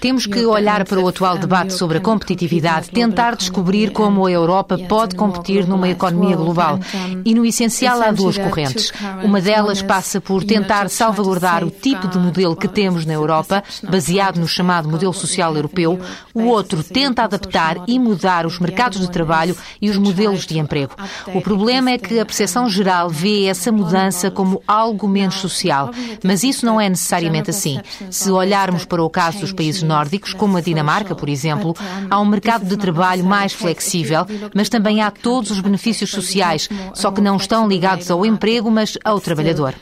Temos 0.00 0.24
que 0.24 0.46
olhar 0.46 0.86
para 0.86 0.98
o 0.98 1.06
atual 1.06 1.36
debate 1.36 1.74
sobre 1.74 1.98
a 1.98 2.00
competitividade, 2.00 2.88
tentar 2.88 3.36
descobrir 3.36 3.92
como 3.92 4.24
a 4.24 4.30
Europa 4.30 4.78
pode 4.88 5.14
competir 5.14 5.68
numa 5.68 5.90
economia 5.90 6.36
global. 6.36 6.80
E 7.22 7.34
no 7.34 7.44
essencial 7.44 8.00
há 8.00 8.10
duas 8.10 8.38
correntes. 8.38 8.90
Uma 9.22 9.42
delas 9.42 9.82
passa 9.82 10.22
por 10.22 10.42
tentar 10.42 10.88
salvaguardar 10.88 11.62
o 11.62 11.70
tipo 11.70 12.08
de 12.08 12.18
modelo 12.18 12.56
que 12.56 12.66
temos 12.66 13.04
na 13.04 13.12
Europa, 13.12 13.62
baseado 13.82 14.40
no 14.40 14.48
chamado 14.48 14.88
modelo 14.88 15.12
social 15.12 15.54
europeu. 15.54 16.00
O 16.32 16.44
outro 16.44 16.82
tenta 16.82 17.24
adaptar 17.24 17.76
e 17.86 17.98
mudar 17.98 18.46
os 18.46 18.58
mercados 18.58 19.00
de 19.00 19.10
trabalho 19.10 19.54
e 19.82 19.90
os 19.90 19.98
modelos 19.98 20.46
de 20.46 20.58
emprego. 20.58 20.94
O 21.34 21.42
problema 21.42 21.89
é 21.90 21.98
que 21.98 22.18
a 22.18 22.24
percepção 22.24 22.68
geral 22.68 23.08
vê 23.08 23.46
essa 23.46 23.70
mudança 23.70 24.30
como 24.30 24.62
algo 24.66 25.08
menos 25.08 25.36
social, 25.36 25.90
mas 26.24 26.42
isso 26.42 26.64
não 26.64 26.80
é 26.80 26.88
necessariamente 26.88 27.50
assim. 27.50 27.80
Se 28.10 28.30
olharmos 28.30 28.84
para 28.84 29.02
o 29.02 29.10
caso 29.10 29.40
dos 29.40 29.52
países 29.52 29.82
nórdicos, 29.82 30.32
como 30.32 30.56
a 30.56 30.60
Dinamarca, 30.60 31.14
por 31.14 31.28
exemplo, 31.28 31.74
há 32.08 32.20
um 32.20 32.24
mercado 32.24 32.64
de 32.64 32.76
trabalho 32.76 33.24
mais 33.24 33.52
flexível, 33.52 34.26
mas 34.54 34.68
também 34.68 35.02
há 35.02 35.10
todos 35.10 35.50
os 35.50 35.60
benefícios 35.60 36.10
sociais, 36.10 36.68
só 36.94 37.10
que 37.10 37.20
não 37.20 37.36
estão 37.36 37.68
ligados 37.68 38.10
ao 38.10 38.24
emprego, 38.24 38.70
mas 38.70 38.96
ao 39.04 39.20
trabalhador. 39.20 39.74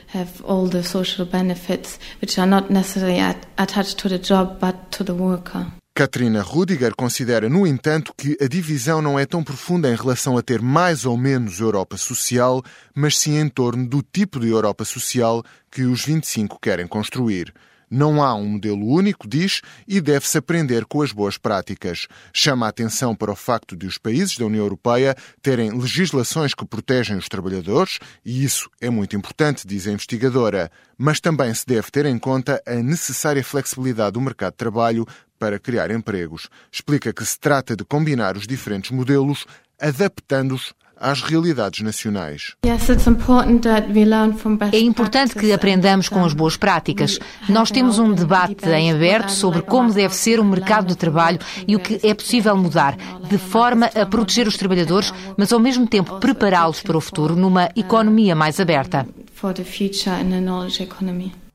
Katrina 5.98 6.42
Rudiger 6.42 6.94
considera, 6.94 7.48
no 7.48 7.66
entanto, 7.66 8.14
que 8.16 8.38
a 8.40 8.46
divisão 8.46 9.02
não 9.02 9.18
é 9.18 9.26
tão 9.26 9.42
profunda 9.42 9.90
em 9.90 9.96
relação 9.96 10.38
a 10.38 10.42
ter 10.42 10.62
mais 10.62 11.04
ou 11.04 11.16
menos 11.16 11.58
Europa 11.58 11.96
social, 11.96 12.62
mas 12.94 13.18
sim 13.18 13.36
em 13.36 13.48
torno 13.48 13.84
do 13.84 14.00
tipo 14.00 14.38
de 14.38 14.48
Europa 14.48 14.84
social 14.84 15.42
que 15.68 15.82
os 15.82 16.04
25 16.04 16.60
querem 16.62 16.86
construir. 16.86 17.52
Não 17.90 18.22
há 18.22 18.34
um 18.34 18.46
modelo 18.46 18.86
único, 18.86 19.28
diz, 19.28 19.60
e 19.86 20.00
deve-se 20.00 20.38
aprender 20.38 20.84
com 20.84 21.02
as 21.02 21.12
boas 21.12 21.38
práticas. 21.38 22.06
Chama 22.32 22.66
a 22.66 22.68
atenção 22.68 23.14
para 23.14 23.32
o 23.32 23.36
facto 23.36 23.76
de 23.76 23.86
os 23.86 23.98
países 23.98 24.36
da 24.36 24.46
União 24.46 24.64
Europeia 24.64 25.16
terem 25.42 25.70
legislações 25.70 26.54
que 26.54 26.66
protegem 26.66 27.16
os 27.16 27.28
trabalhadores, 27.28 27.98
e 28.24 28.44
isso 28.44 28.70
é 28.80 28.90
muito 28.90 29.16
importante, 29.16 29.66
diz 29.66 29.86
a 29.86 29.92
investigadora. 29.92 30.70
Mas 30.96 31.20
também 31.20 31.52
se 31.54 31.64
deve 31.66 31.90
ter 31.90 32.06
em 32.06 32.18
conta 32.18 32.62
a 32.66 32.74
necessária 32.74 33.42
flexibilidade 33.42 34.12
do 34.12 34.20
mercado 34.20 34.52
de 34.52 34.58
trabalho 34.58 35.06
para 35.38 35.58
criar 35.58 35.90
empregos. 35.90 36.48
Explica 36.70 37.12
que 37.12 37.24
se 37.24 37.38
trata 37.38 37.76
de 37.76 37.84
combinar 37.84 38.36
os 38.36 38.46
diferentes 38.46 38.90
modelos, 38.90 39.46
adaptando-os 39.80 40.74
às 41.00 41.22
realidades 41.22 41.80
nacionais. 41.80 42.54
É 44.72 44.78
importante 44.80 45.34
que 45.34 45.52
aprendamos 45.52 46.08
com 46.08 46.24
as 46.24 46.32
boas 46.32 46.56
práticas. 46.56 47.18
Nós 47.48 47.70
temos 47.70 47.98
um 47.98 48.12
debate 48.12 48.68
em 48.68 48.92
aberto 48.92 49.30
sobre 49.30 49.62
como 49.62 49.92
deve 49.92 50.14
ser 50.14 50.40
o 50.40 50.44
mercado 50.44 50.88
de 50.88 50.96
trabalho 50.96 51.38
e 51.66 51.76
o 51.76 51.80
que 51.80 52.00
é 52.02 52.14
possível 52.14 52.56
mudar, 52.56 52.96
de 53.28 53.38
forma 53.38 53.86
a 53.86 54.06
proteger 54.06 54.46
os 54.46 54.56
trabalhadores, 54.56 55.12
mas 55.36 55.52
ao 55.52 55.60
mesmo 55.60 55.86
tempo 55.86 56.18
prepará-los 56.18 56.80
para 56.82 56.96
o 56.96 57.00
futuro 57.00 57.36
numa 57.36 57.70
economia 57.76 58.34
mais 58.34 58.60
aberta. 58.60 59.06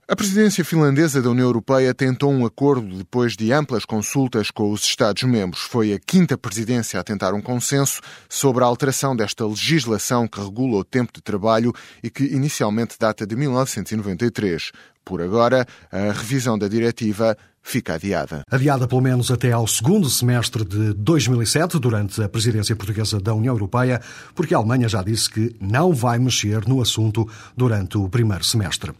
A 0.05 0.17
presidência 0.17 0.65
finlandesa 0.65 1.21
da 1.21 1.29
União 1.29 1.47
Europeia 1.47 1.93
tentou 1.93 2.29
um 2.29 2.45
acordo 2.45 2.97
depois 2.97 3.37
de 3.37 3.53
amplas 3.53 3.85
consultas 3.85 4.51
com 4.51 4.69
os 4.69 4.83
Estados-membros. 4.83 5.61
Foi 5.61 5.93
a 5.93 5.99
quinta 5.99 6.37
presidência 6.37 6.99
a 6.99 7.03
tentar 7.05 7.33
um 7.33 7.41
consenso 7.41 8.01
sobre 8.27 8.65
a 8.65 8.67
alteração 8.67 9.15
desta 9.15 9.47
legislação 9.47 10.27
que 10.27 10.41
regula 10.41 10.79
o 10.79 10.83
tempo 10.83 11.13
de 11.13 11.21
trabalho 11.21 11.71
e 12.03 12.09
que 12.09 12.25
inicialmente 12.25 12.99
data 12.99 13.25
de 13.25 13.33
1993. 13.33 14.73
Por 15.05 15.21
agora, 15.21 15.65
a 15.91 16.11
revisão 16.11 16.57
da 16.57 16.67
diretiva 16.67 17.37
fica 17.63 17.95
adiada. 17.95 18.43
Adiada 18.51 18.87
pelo 18.87 19.01
menos 19.01 19.31
até 19.31 19.51
ao 19.53 19.65
segundo 19.65 20.09
semestre 20.09 20.65
de 20.65 20.93
2007, 20.93 21.79
durante 21.79 22.21
a 22.21 22.27
presidência 22.27 22.75
portuguesa 22.75 23.19
da 23.19 23.33
União 23.33 23.53
Europeia, 23.53 24.01
porque 24.35 24.53
a 24.53 24.57
Alemanha 24.57 24.89
já 24.89 25.01
disse 25.01 25.29
que 25.29 25.55
não 25.61 25.93
vai 25.93 26.19
mexer 26.19 26.67
no 26.67 26.81
assunto 26.81 27.27
durante 27.55 27.97
o 27.97 28.09
primeiro 28.09 28.43
semestre. 28.43 28.91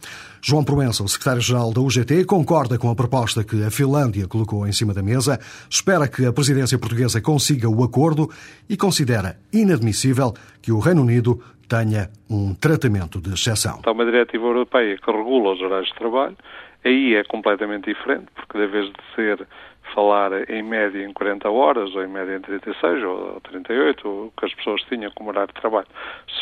João 0.42 0.64
Proença, 0.64 1.02
o 1.02 1.08
secretário-geral 1.08 1.72
da 1.72 1.80
UGT, 1.80 2.24
concorda 2.24 2.78
com 2.78 2.90
a 2.90 2.94
proposta 2.94 3.44
que 3.44 3.62
a 3.62 3.70
Finlândia 3.70 4.26
colocou 4.26 4.66
em 4.66 4.72
cima 4.72 4.94
da 4.94 5.02
mesa, 5.02 5.38
espera 5.68 6.08
que 6.08 6.24
a 6.24 6.32
presidência 6.32 6.78
portuguesa 6.78 7.20
consiga 7.20 7.68
o 7.68 7.84
acordo 7.84 8.30
e 8.68 8.76
considera 8.76 9.38
inadmissível 9.52 10.34
que 10.60 10.72
o 10.72 10.78
Reino 10.78 11.02
Unido 11.02 11.40
tenha 11.68 12.08
um 12.30 12.54
tratamento 12.54 13.20
de 13.20 13.32
exceção. 13.34 13.76
Está 13.76 13.92
uma 13.92 14.04
diretiva 14.04 14.44
europeia 14.44 14.96
que 14.96 15.10
regula 15.10 15.52
os 15.52 15.60
horários 15.60 15.88
de 15.88 15.94
trabalho, 15.94 16.36
Aí 16.84 17.14
é 17.14 17.24
completamente 17.24 17.86
diferente, 17.86 18.26
porque 18.34 18.58
de 18.58 18.66
vez 18.66 18.86
de 18.86 19.14
ser 19.14 19.48
falar 19.94 20.50
em 20.50 20.62
média 20.62 21.02
em 21.02 21.12
40 21.14 21.48
horas, 21.48 21.94
ou 21.94 22.04
em 22.04 22.08
média 22.08 22.36
em 22.36 22.40
36 22.40 23.02
ou 23.04 23.40
38, 23.40 24.06
o 24.06 24.32
que 24.36 24.44
as 24.44 24.54
pessoas 24.54 24.82
tinham 24.82 25.10
como 25.12 25.30
horário 25.30 25.52
de 25.54 25.60
trabalho 25.60 25.86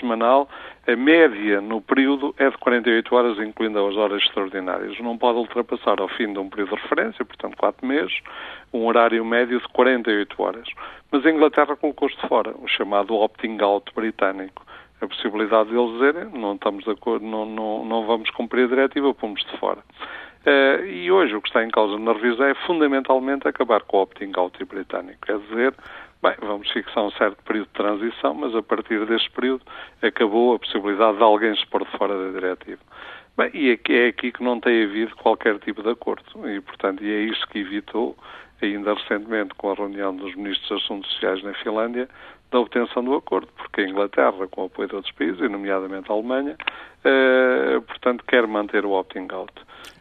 semanal, 0.01 0.49
a 0.87 0.97
média 0.97 1.61
no 1.61 1.81
período 1.81 2.35
é 2.39 2.51
de 2.51 2.59
48 2.59 3.15
horas, 3.15 3.39
incluindo 3.39 3.87
as 3.87 3.97
horas 3.97 4.21
extraordinárias. 4.21 4.99
Não 4.99 5.17
pode 5.17 5.39
ultrapassar 5.39 6.01
ao 6.01 6.09
fim 6.09 6.33
de 6.33 6.39
um 6.41 6.49
período 6.49 6.75
de 6.75 6.83
referência, 6.83 7.25
portanto 7.25 7.57
4 7.57 7.87
meses, 7.87 8.19
um 8.73 8.87
horário 8.87 9.25
médio 9.25 9.61
de 9.61 9.69
48 9.69 10.43
horas. 10.43 10.69
Mas 11.13 11.25
a 11.25 11.31
Inglaterra 11.31 11.77
colocou-se 11.77 12.17
de 12.17 12.27
fora, 12.27 12.53
o 12.59 12.67
chamado 12.67 13.15
opting-out 13.15 13.93
britânico. 13.95 14.65
A 15.03 15.09
possibilidade 15.09 15.71
de 15.71 15.77
eles 15.77 15.93
dizerem 15.95 16.31
não 16.33 16.55
estamos 16.55 16.85
de 16.85 16.91
acordo, 16.91 17.27
não, 17.27 17.45
não, 17.45 17.85
não 17.85 18.07
vamos 18.07 18.31
cumprir 18.31 18.67
a 18.67 18.69
diretiva, 18.69 19.13
pomos 19.13 19.45
de 19.45 19.59
fora. 19.59 19.81
Uh, 20.47 20.87
e 20.87 21.11
hoje 21.11 21.35
o 21.35 21.43
que 21.43 21.49
está 21.49 21.65
em 21.65 21.71
causa 21.71 21.99
na 21.99 22.13
revisão 22.13 22.47
é 22.47 22.55
fundamentalmente 22.67 23.47
acabar 23.49 23.81
com 23.83 23.97
o 23.97 24.03
opting-out 24.03 24.65
britânico. 24.65 25.27
Quer 25.27 25.39
dizer, 25.41 25.75
bem, 26.23 26.35
vamos 26.41 26.71
fixar 26.71 27.03
um 27.03 27.11
certo 27.13 27.43
período 27.43 27.67
de 27.67 27.73
transição, 27.73 28.35
mas 28.35 28.55
a 28.55 28.63
partir 28.63 29.05
deste 29.05 29.29
período 29.33 29.65
acabou 30.01 30.55
a 30.55 30.59
possibilidade 30.61 31.17
de 31.17 31.23
alguém 31.25 31.57
se 31.57 31.67
pôr 31.67 31.85
de 31.85 31.91
fora 31.99 32.17
da 32.17 32.39
diretiva. 32.39 32.81
Bem, 33.37 33.51
e 33.55 33.71
é, 33.71 33.93
é 33.93 34.07
aqui 34.07 34.31
que 34.31 34.43
não 34.45 34.61
tem 34.61 34.85
havido 34.85 35.17
qualquer 35.17 35.59
tipo 35.59 35.83
de 35.83 35.91
acordo. 35.91 36.49
E, 36.49 36.61
portanto, 36.61 37.03
e 37.03 37.11
é 37.11 37.23
isso 37.23 37.45
que 37.49 37.59
evitou, 37.59 38.17
ainda 38.61 38.95
recentemente, 38.95 39.55
com 39.55 39.71
a 39.71 39.75
reunião 39.75 40.15
dos 40.15 40.33
ministros 40.37 40.69
dos 40.69 40.85
Assuntos 40.85 41.11
Sociais 41.13 41.43
na 41.43 41.55
Finlândia, 41.55 42.09
da 42.53 42.61
obtenção 42.61 43.03
do 43.03 43.15
acordo, 43.15 43.49
porque 43.57 43.81
a 43.81 43.89
Inglaterra, 43.89 44.47
com 44.51 44.63
o 44.63 44.67
apoio 44.67 44.89
de 44.89 44.95
outros 44.95 45.13
países, 45.15 45.41
e 45.41 45.49
nomeadamente 45.49 46.11
a 46.11 46.15
Alemanha, 46.15 46.57
eh, 47.05 47.81
portanto, 47.87 48.25
quer 48.29 48.47
manter 48.47 48.85
o 48.85 48.93
opting-out. 48.93 49.53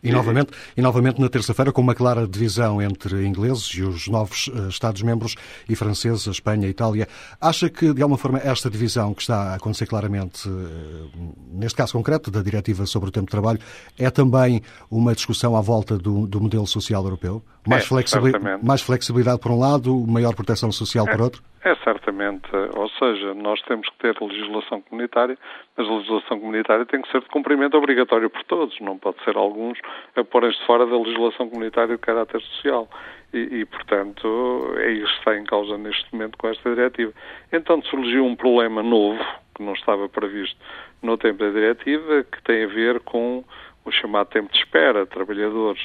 E 0.03 0.12
novamente, 0.12 0.51
e 0.75 0.81
novamente 0.81 1.20
na 1.22 1.29
terça-feira, 1.29 1.72
com 1.72 1.81
uma 1.81 1.96
clara 1.96 2.27
divisão 2.27 2.81
entre 2.81 3.25
ingleses 3.25 3.65
e 3.75 3.81
os 3.81 4.08
novos 4.08 4.48
uh, 4.48 4.67
Estados-membros 4.67 5.36
e 5.70 5.75
franceses, 5.75 6.27
a 6.27 6.31
Espanha, 6.31 6.67
a 6.67 6.70
Itália, 6.70 7.08
acha 7.39 7.70
que, 7.70 7.93
de 7.93 8.01
alguma 8.01 8.17
forma, 8.17 8.39
esta 8.39 8.70
divisão 8.70 9.13
que 9.13 9.22
está 9.22 9.53
a 9.53 9.55
acontecer 9.55 9.86
claramente, 9.86 10.48
uh, 10.48 11.10
neste 11.51 11.77
caso 11.77 11.93
concreto, 11.93 12.29
da 12.29 12.41
diretiva 12.41 12.86
sobre 12.86 13.10
o 13.10 13.12
tempo 13.12 13.27
de 13.27 13.31
trabalho, 13.31 13.60
é 13.98 14.10
também 14.10 14.62
uma 14.89 15.13
discussão 15.15 15.55
à 15.55 15.62
volta 15.62 15.98
do, 15.98 16.27
do 16.27 16.41
modelo 16.41 16.67
social 16.67 17.03
europeu? 17.03 17.43
Mais, 17.67 17.84
é, 17.84 17.88
flexibilidade, 17.88 18.65
mais 18.65 18.81
flexibilidade 18.81 19.39
por 19.39 19.51
um 19.51 19.60
lado, 19.60 19.96
maior 20.08 20.36
proteção 20.36 20.72
social 20.72 21.08
é, 21.08 21.12
por 21.12 21.22
outro? 21.22 21.43
É 21.63 21.75
certamente, 21.75 22.50
ou 22.75 22.89
seja, 22.89 23.36
nós 23.36 23.62
temos 23.63 23.88
que 23.89 23.98
ter 24.00 24.20
legislação 24.20 24.82
comunitária, 24.82 25.38
mas 25.77 25.88
a 25.88 25.91
legislação 25.91 26.39
comunitária 26.39 26.86
tem 26.88 27.03
que 27.03 27.12
ser 27.12 27.22
de 27.22 27.27
cumprimento 27.27 27.77
obrigatório 27.77 28.32
por 28.32 28.44
todos, 28.46 28.80
não 28.80 28.98
pode 28.98 29.24
ser 29.24 29.38
alguns 29.38 29.77
a 30.15 30.24
porem-se 30.24 30.60
fora 30.65 30.88
da 30.88 30.98
legislação 30.98 31.50
comunitária 31.50 31.96
de 31.96 32.01
caráter 32.01 32.41
social. 32.41 32.89
E, 33.32 33.60
e, 33.60 33.65
portanto, 33.65 34.74
é 34.77 34.91
isso 34.91 35.13
que 35.13 35.20
está 35.20 35.38
em 35.38 35.44
causa 35.44 35.77
neste 35.77 36.12
momento 36.12 36.36
com 36.36 36.48
esta 36.48 36.68
diretiva. 36.68 37.13
Então 37.53 37.80
surgiu 37.84 38.25
um 38.25 38.36
problema 38.36 38.82
novo, 38.82 39.24
que 39.56 39.63
não 39.63 39.74
estava 39.74 40.10
previsto 40.10 40.58
no 41.03 41.15
tempo 41.15 41.44
da 41.44 41.51
diretiva, 41.51 42.24
que 42.24 42.41
tem 42.41 42.63
a 42.63 42.68
ver 42.68 43.01
com 43.01 43.44
o 43.86 43.91
chamado 43.91 44.30
tempo 44.30 44.51
de 44.51 44.58
espera, 44.58 45.06
trabalhadores 45.06 45.82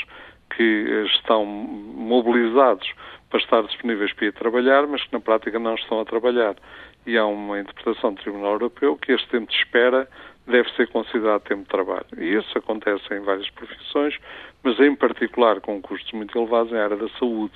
que 0.57 1.07
estão 1.15 1.45
mobilizados 1.45 2.91
para 3.29 3.41
estar 3.41 3.63
disponíveis 3.63 4.13
para 4.13 4.27
ir 4.27 4.33
trabalhar, 4.33 4.87
mas 4.87 5.03
que 5.05 5.13
na 5.13 5.21
prática 5.21 5.59
não 5.59 5.75
estão 5.75 6.01
a 6.01 6.05
trabalhar. 6.05 6.57
E 7.07 7.17
há 7.17 7.27
uma 7.27 7.61
interpretação 7.61 8.15
do 8.15 8.23
Tribunal 8.23 8.53
Europeu 8.53 8.97
que 8.97 9.13
este 9.13 9.29
tempo 9.29 9.51
de 9.51 9.57
espera 9.57 10.09
deve 10.47 10.71
ser 10.75 10.89
considerado 10.89 11.43
tempo 11.43 11.63
de 11.63 11.69
trabalho. 11.69 12.07
E 12.17 12.35
isso 12.35 12.57
acontece 12.57 13.03
em 13.13 13.21
várias 13.21 13.51
profissões, 13.51 14.17
mas 14.63 14.79
em 14.81 14.95
particular 14.95 15.61
com 15.61 15.81
custos 15.83 16.11
muito 16.13 16.37
elevados 16.39 16.73
na 16.73 16.85
área 16.85 16.97
da 16.97 17.09
saúde. 17.19 17.55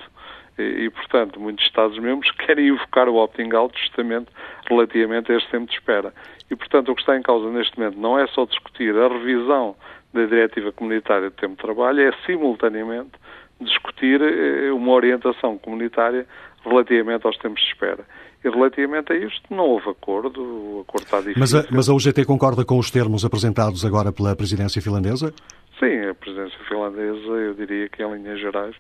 E, 0.58 0.62
e 0.62 0.90
portanto, 0.90 1.40
muitos 1.40 1.64
Estados-membros 1.64 2.30
querem 2.44 2.68
invocar 2.68 3.08
o 3.08 3.16
opting-out 3.16 3.78
justamente 3.80 4.28
relativamente 4.68 5.32
a 5.32 5.36
este 5.36 5.50
tempo 5.50 5.66
de 5.66 5.74
espera. 5.74 6.12
E, 6.50 6.56
portanto, 6.56 6.90
o 6.90 6.94
que 6.94 7.00
está 7.00 7.16
em 7.16 7.22
causa 7.22 7.48
neste 7.50 7.78
momento 7.78 7.98
não 7.98 8.18
é 8.18 8.26
só 8.28 8.44
discutir 8.44 8.96
a 8.96 9.08
revisão 9.08 9.76
da 10.12 10.24
Diretiva 10.24 10.72
Comunitária 10.72 11.30
de 11.30 11.36
Tempo 11.36 11.56
de 11.56 11.62
Trabalho, 11.62 12.00
é 12.00 12.12
simultaneamente 12.26 13.12
discutir 13.60 14.20
eh, 14.20 14.72
uma 14.72 14.92
orientação 14.92 15.58
comunitária 15.58 16.26
relativamente 16.64 17.26
aos 17.26 17.36
tempos 17.38 17.60
de 17.62 17.68
espera. 17.68 18.04
E 18.42 18.48
relativamente 18.48 19.12
a 19.12 19.16
isto 19.16 19.42
não 19.54 19.64
houve 19.64 19.90
acordo, 19.90 20.42
o 20.42 20.80
acordo 20.80 21.04
está 21.04 21.18
difícil. 21.18 21.40
Mas 21.40 21.54
a, 21.54 21.64
mas 21.70 21.88
a 21.88 21.94
UGT 21.94 22.24
concorda 22.24 22.64
com 22.64 22.78
os 22.78 22.90
termos 22.90 23.24
apresentados 23.24 23.84
agora 23.84 24.12
pela 24.12 24.34
presidência 24.34 24.80
finlandesa? 24.80 25.34
Sim, 25.78 26.08
a 26.08 26.14
presidência 26.14 26.58
finlandesa, 26.66 27.28
eu 27.28 27.54
diria 27.54 27.88
que 27.88 28.02
em 28.02 28.12
linhas 28.12 28.40
gerais, 28.40 28.74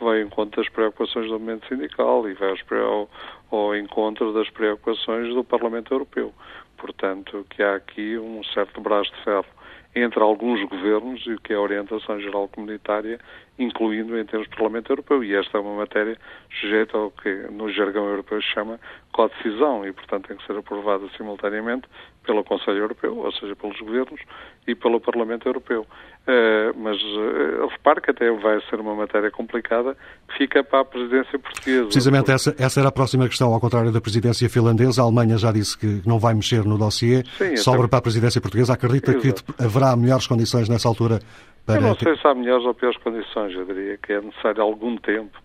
vai 0.00 0.22
em 0.22 0.28
conta 0.28 0.56
das 0.56 0.68
preocupações 0.68 1.26
do 1.26 1.32
movimento 1.32 1.66
sindical 1.68 2.28
e 2.28 2.34
vai 2.34 2.54
ao, 2.80 3.08
ao 3.50 3.76
encontro 3.76 4.32
das 4.32 4.48
preocupações 4.50 5.34
do 5.34 5.44
Parlamento 5.44 5.92
Europeu. 5.92 6.32
Portanto, 6.78 7.46
que 7.50 7.62
há 7.62 7.76
aqui 7.76 8.18
um 8.18 8.42
certo 8.42 8.80
braço 8.80 9.12
de 9.14 9.24
ferro 9.24 9.46
entre 9.94 10.22
alguns 10.22 10.62
governos 10.68 11.24
e 11.26 11.32
o 11.32 11.40
que 11.40 11.52
é 11.52 11.56
a 11.56 11.60
orientação 11.60 12.18
geral 12.20 12.48
comunitária, 12.48 13.18
incluindo 13.58 14.18
em 14.18 14.24
termos 14.24 14.48
do 14.48 14.56
Parlamento 14.56 14.90
Europeu. 14.90 15.22
E 15.22 15.34
esta 15.34 15.58
é 15.58 15.60
uma 15.60 15.76
matéria 15.76 16.16
sujeita 16.60 16.96
ao 16.96 17.10
que 17.10 17.30
no 17.50 17.70
jargão 17.72 18.08
europeu 18.08 18.40
se 18.40 18.48
chama 18.48 18.80
co-decisão 19.12 19.86
e, 19.86 19.92
portanto, 19.92 20.28
tem 20.28 20.36
que 20.36 20.46
ser 20.46 20.56
aprovada 20.56 21.06
simultaneamente 21.16 21.86
pelo 22.24 22.42
Conselho 22.44 22.78
Europeu, 22.78 23.18
ou 23.18 23.32
seja, 23.32 23.54
pelos 23.56 23.78
governos, 23.78 24.20
e 24.66 24.74
pelo 24.74 25.00
Parlamento 25.00 25.48
Europeu. 25.48 25.86
Uh, 26.22 26.78
mas 26.78 26.96
uh, 27.02 27.66
repare 27.66 28.00
que 28.00 28.12
até 28.12 28.30
vai 28.30 28.60
ser 28.70 28.78
uma 28.78 28.94
matéria 28.94 29.28
complicada 29.28 29.96
que 30.28 30.38
fica 30.38 30.62
para 30.62 30.80
a 30.80 30.84
presidência 30.84 31.36
portuguesa. 31.36 31.84
Precisamente 31.86 32.26
porque... 32.26 32.32
essa, 32.32 32.54
essa 32.58 32.80
era 32.80 32.88
a 32.88 32.92
próxima 32.92 33.26
questão, 33.26 33.52
ao 33.52 33.60
contrário 33.60 33.90
da 33.90 34.00
presidência 34.00 34.48
finlandesa. 34.48 35.02
A 35.02 35.04
Alemanha 35.04 35.36
já 35.36 35.50
disse 35.50 35.76
que 35.76 36.00
não 36.06 36.20
vai 36.20 36.32
mexer 36.32 36.64
no 36.64 36.78
dossiê, 36.78 37.24
Sim, 37.36 37.56
sobra 37.56 37.88
para 37.88 37.98
a 37.98 38.02
presidência 38.02 38.40
portuguesa. 38.40 38.72
Acredita 38.72 39.10
Exato. 39.10 39.44
que 39.44 39.62
haverá 39.64 39.96
melhores 39.96 40.28
condições 40.28 40.68
nessa 40.68 40.86
altura 40.86 41.18
para... 41.66 41.76
Eu 41.76 41.80
não 41.80 41.94
sei 41.94 42.16
se 42.16 42.26
há 42.26 42.34
melhores 42.34 42.64
ou 42.64 42.74
piores 42.74 42.98
condições. 42.98 43.54
Eu 43.54 43.64
diria 43.64 43.96
que 43.98 44.12
é 44.12 44.20
necessário 44.20 44.62
algum 44.62 44.96
tempo 44.96 45.38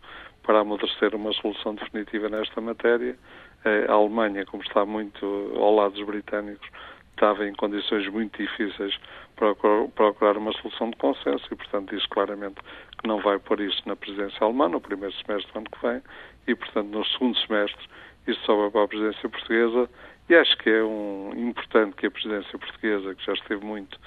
para 0.43 0.59
amadurecer 0.59 1.13
uma 1.13 1.33
solução 1.33 1.75
definitiva 1.75 2.29
nesta 2.29 2.61
matéria. 2.61 3.17
A 3.89 3.91
Alemanha, 3.91 4.45
como 4.45 4.63
está 4.63 4.85
muito 4.85 5.25
ao 5.55 5.75
lado 5.75 5.93
dos 5.93 6.05
britânicos, 6.05 6.67
estava 7.11 7.45
em 7.45 7.53
condições 7.53 8.07
muito 8.07 8.41
difíceis 8.41 8.97
para 9.35 9.53
procurar 9.55 10.37
uma 10.37 10.53
solução 10.53 10.91
de 10.91 10.95
consenso 10.97 11.45
e, 11.51 11.55
portanto, 11.55 11.93
diz 11.93 12.05
claramente 12.07 12.61
que 13.01 13.07
não 13.07 13.19
vai 13.19 13.37
pôr 13.39 13.59
isto 13.59 13.87
na 13.87 13.95
presidência 13.95 14.37
alemã 14.41 14.69
no 14.69 14.79
primeiro 14.79 15.13
semestre 15.15 15.51
do 15.51 15.57
ano 15.59 15.69
que 15.69 15.87
vem 15.87 16.01
e, 16.47 16.55
portanto, 16.55 16.87
no 16.87 17.05
segundo 17.05 17.37
semestre 17.39 17.83
isto 18.27 18.45
sobe 18.45 18.71
para 18.71 18.83
a 18.83 18.87
presidência 18.87 19.29
portuguesa 19.29 19.89
e 20.29 20.35
acho 20.35 20.57
que 20.57 20.69
é 20.69 20.83
um, 20.83 21.31
importante 21.35 21.95
que 21.95 22.07
a 22.07 22.11
presidência 22.11 22.57
portuguesa, 22.57 23.15
que 23.15 23.25
já 23.25 23.33
esteve 23.33 23.65
muito 23.65 23.97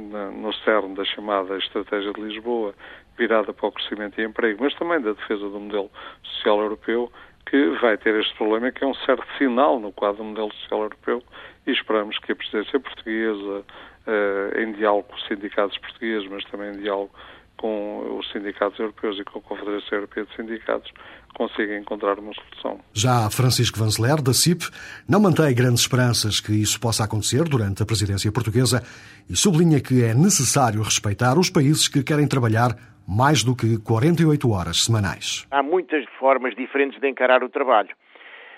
na, 0.00 0.30
no 0.30 0.52
cerne 0.52 0.94
da 0.94 1.04
chamada 1.04 1.56
Estratégia 1.58 2.12
de 2.12 2.20
Lisboa, 2.20 2.74
virada 3.16 3.52
para 3.52 3.66
o 3.66 3.72
crescimento 3.72 4.20
e 4.20 4.24
emprego, 4.24 4.62
mas 4.62 4.74
também 4.74 5.00
da 5.00 5.12
defesa 5.12 5.48
do 5.48 5.60
modelo 5.60 5.90
social 6.22 6.60
europeu, 6.60 7.12
que 7.46 7.68
vai 7.80 7.96
ter 7.96 8.14
este 8.18 8.34
problema, 8.36 8.72
que 8.72 8.82
é 8.82 8.86
um 8.86 8.94
certo 8.94 9.24
sinal 9.38 9.78
no 9.78 9.92
quadro 9.92 10.18
do 10.18 10.24
modelo 10.24 10.52
social 10.54 10.82
europeu, 10.82 11.22
e 11.66 11.72
esperamos 11.72 12.18
que 12.18 12.32
a 12.32 12.36
presidência 12.36 12.80
portuguesa, 12.80 13.64
eh, 14.06 14.62
em 14.62 14.72
diálogo 14.72 15.08
com 15.08 15.14
os 15.14 15.26
sindicatos 15.26 15.76
portugueses, 15.78 16.28
mas 16.28 16.44
também 16.46 16.70
em 16.70 16.80
diálogo 16.80 17.10
com 17.56 18.18
os 18.18 18.30
sindicatos 18.32 18.78
europeus 18.78 19.18
e 19.18 19.24
com 19.24 19.38
a 19.38 19.42
Confederação 19.42 19.98
Europeia 19.98 20.26
de 20.26 20.36
Sindicatos, 20.36 20.92
consiga 21.34 21.76
encontrar 21.76 22.18
uma 22.18 22.32
solução. 22.32 22.80
Já 22.92 23.28
Francisco 23.30 23.78
Vanzeler, 23.78 24.22
da 24.22 24.32
CIP, 24.32 24.64
não 25.08 25.20
mantém 25.20 25.54
grandes 25.54 25.82
esperanças 25.82 26.40
que 26.40 26.52
isso 26.52 26.80
possa 26.80 27.04
acontecer 27.04 27.44
durante 27.44 27.82
a 27.82 27.86
presidência 27.86 28.30
portuguesa 28.32 28.82
e 29.28 29.36
sublinha 29.36 29.80
que 29.80 30.02
é 30.02 30.14
necessário 30.14 30.82
respeitar 30.82 31.38
os 31.38 31.50
países 31.50 31.88
que 31.88 32.02
querem 32.02 32.26
trabalhar 32.26 32.76
mais 33.06 33.44
do 33.44 33.54
que 33.54 33.78
48 33.78 34.50
horas 34.50 34.84
semanais. 34.84 35.46
Há 35.50 35.62
muitas 35.62 36.04
formas 36.18 36.54
diferentes 36.54 37.00
de 37.00 37.08
encarar 37.08 37.42
o 37.42 37.48
trabalho. 37.48 37.94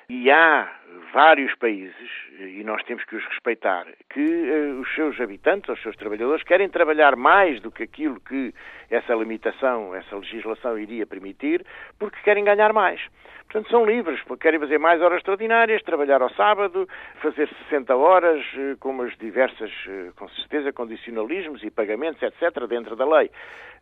E 0.08 0.30
há 0.30 0.70
vários 1.12 1.54
países, 1.56 2.10
e 2.38 2.62
nós 2.64 2.82
temos 2.84 3.04
que 3.04 3.16
os 3.16 3.24
respeitar, 3.26 3.86
que 4.10 4.20
uh, 4.20 4.80
os 4.80 4.94
seus 4.94 5.20
habitantes, 5.20 5.68
os 5.68 5.82
seus 5.82 5.96
trabalhadores, 5.96 6.42
querem 6.42 6.68
trabalhar 6.68 7.16
mais 7.16 7.60
do 7.60 7.70
que 7.70 7.82
aquilo 7.82 8.20
que 8.20 8.52
essa 8.90 9.14
limitação, 9.14 9.94
essa 9.94 10.16
legislação 10.16 10.78
iria 10.78 11.06
permitir, 11.06 11.64
porque 11.98 12.18
querem 12.22 12.44
ganhar 12.44 12.72
mais. 12.72 13.00
Portanto, 13.44 13.70
são 13.70 13.86
livres, 13.86 14.20
porque 14.26 14.42
querem 14.42 14.58
fazer 14.58 14.78
mais 14.78 15.00
horas 15.00 15.18
extraordinárias, 15.18 15.82
trabalhar 15.82 16.20
ao 16.20 16.30
sábado, 16.30 16.88
fazer 17.22 17.48
60 17.70 17.94
horas, 17.94 18.44
eh, 18.56 18.76
com 18.80 19.00
as 19.02 19.16
diversas, 19.18 19.70
eh, 19.88 20.10
com 20.16 20.28
certeza, 20.30 20.72
condicionalismos 20.72 21.62
e 21.62 21.70
pagamentos, 21.70 22.20
etc., 22.22 22.66
dentro 22.68 22.96
da 22.96 23.06
lei. 23.06 23.30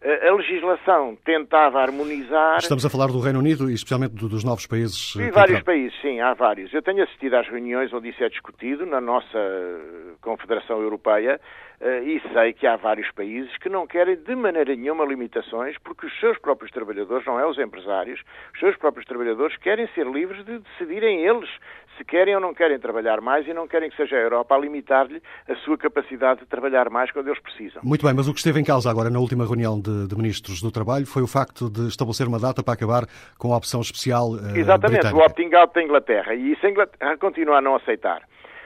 A 0.03 0.35
legislação 0.35 1.17
tentava 1.25 1.81
harmonizar. 1.81 2.59
Estamos 2.59 2.85
a 2.85 2.91
falar 2.91 3.07
do 3.07 3.19
Reino 3.21 3.39
Unido 3.39 3.71
e 3.71 3.75
especialmente 3.75 4.15
dos 4.15 4.45
novos 4.45 4.67
países. 4.67 5.15
E 5.15 5.31
vários 5.31 5.63
países, 5.63 5.99
sim, 6.03 6.21
há 6.21 6.35
vários. 6.35 6.75
Eu 6.75 6.83
tenho 6.83 7.03
assistido 7.05 7.35
às 7.35 7.49
reuniões 7.49 7.93
onde 7.93 8.09
isso 8.09 8.23
é 8.23 8.29
discutido 8.29 8.85
na 8.85 9.01
nossa 9.01 9.39
Confederação 10.21 10.81
Europeia 10.81 11.41
eh, 11.81 12.03
e 12.03 12.21
sei 12.33 12.53
que 12.53 12.67
há 12.67 12.77
vários 12.77 13.11
países 13.13 13.57
que 13.59 13.69
não 13.69 13.87
querem 13.87 14.17
de 14.17 14.35
maneira 14.35 14.75
nenhuma 14.75 15.05
limitações 15.05 15.77
porque 15.79 16.07
os 16.07 16.21
seus 16.21 16.39
próprios 16.39 16.71
trabalhadores, 16.71 17.27
não 17.27 17.39
é 17.39 17.47
os 17.47 17.59
empresários, 17.59 18.21
os 18.53 18.61
seus 18.61 18.77
próprios 18.77 19.07
trabalhadores 19.07 19.57
querem 19.59 19.87
ser 19.89 20.07
livres 20.07 20.45
de 20.45 20.59
decidirem 20.59 21.25
eles 21.25 21.51
se 21.97 22.05
querem 22.05 22.35
ou 22.35 22.41
não 22.41 22.55
querem 22.55 22.79
trabalhar 22.79 23.21
mais 23.21 23.47
e 23.47 23.55
não 23.55 23.67
querem 23.67 23.91
que 23.91 23.97
seja 23.97 24.17
a 24.17 24.21
Europa 24.21 24.55
a 24.55 24.59
limitar-lhe 24.59 25.23
a 25.49 25.55
sua 25.57 25.77
capacidade 25.77 26.41
de 26.41 26.47
trabalhar 26.47 26.91
mais 26.91 27.11
quando 27.11 27.29
eles 27.29 27.41
precisam. 27.41 27.83
Muito 27.83 28.05
bem, 28.05 28.15
mas 28.15 28.29
o 28.29 28.33
que 28.33 28.39
esteve 28.39 28.61
em 28.61 28.65
causa 28.65 28.91
agora 28.91 29.11
na 29.11 29.19
última 29.19 29.45
reunião 29.45 29.81
de, 29.81 30.09
de 30.09 30.17
ministros 30.17 30.61
do 30.61 30.71
Trabalho 30.71 31.07
foi 31.07 31.23
o 31.23 31.27
facto 31.27 31.71
de 31.71 31.89
estabelecer 31.89 32.27
uma 32.27 32.39
data 32.39 32.63
para 32.63 32.75
acabar 32.75 33.05
com 33.39 33.53
a 33.53 33.57
opção 33.57 33.81
especial 33.81 34.33
uh, 34.33 34.57
Exatamente, 34.57 35.03
britânica. 35.03 35.21
o 35.21 35.27
opting-out 35.27 35.75
da 35.75 35.83
Inglaterra. 35.83 36.35
E 36.35 36.53
isso 36.53 36.67
a 36.67 36.71
Inglaterra 36.71 37.17
continua 37.17 37.59
a 37.59 37.61
não 37.61 37.77
aceitar. 37.77 38.23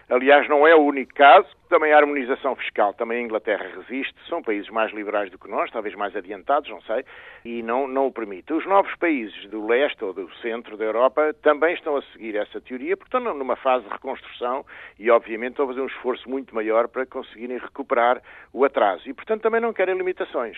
Aliás, 0.09 0.49
não 0.49 0.67
é 0.67 0.75
o 0.75 0.81
único 0.81 1.13
caso. 1.15 1.49
Também 1.69 1.93
a 1.93 1.99
harmonização 1.99 2.57
fiscal, 2.57 2.95
também 2.95 3.19
a 3.19 3.23
Inglaterra 3.23 3.67
resiste, 3.77 4.15
são 4.29 4.43
países 4.43 4.71
mais 4.71 4.93
liberais 4.93 5.31
do 5.31 5.39
que 5.39 5.49
nós, 5.49 5.71
talvez 5.71 5.95
mais 5.95 6.17
adiantados, 6.17 6.71
não 6.71 6.81
sei, 6.81 7.05
e 7.45 7.63
não, 7.63 7.87
não 7.87 8.07
o 8.07 8.13
permite. 8.13 8.53
Os 8.53 8.65
novos 8.67 8.95
países 8.97 9.49
do 9.51 9.67
leste 9.67 10.03
ou 10.03 10.15
do 10.15 10.31
centro 10.37 10.77
da 10.77 10.85
Europa 10.85 11.35
também 11.43 11.75
estão 11.75 11.97
a 11.97 12.03
seguir 12.13 12.37
essa 12.37 12.61
teoria, 12.61 12.97
porque 12.97 13.15
estão 13.15 13.35
numa 13.35 13.57
fase 13.57 13.85
de 13.85 13.91
reconstrução 13.91 14.65
e, 14.99 15.11
obviamente, 15.11 15.51
estão 15.51 15.67
a 15.67 15.69
fazer 15.69 15.81
um 15.83 15.87
esforço 15.87 16.29
muito 16.29 16.55
maior 16.55 16.89
para 16.89 17.05
conseguirem 17.05 17.59
recuperar 17.59 18.23
o 18.53 18.65
atraso. 18.65 19.03
E, 19.07 19.13
portanto, 19.13 19.43
também 19.43 19.61
não 19.61 19.73
querem 19.73 19.97
limitações. 19.97 20.57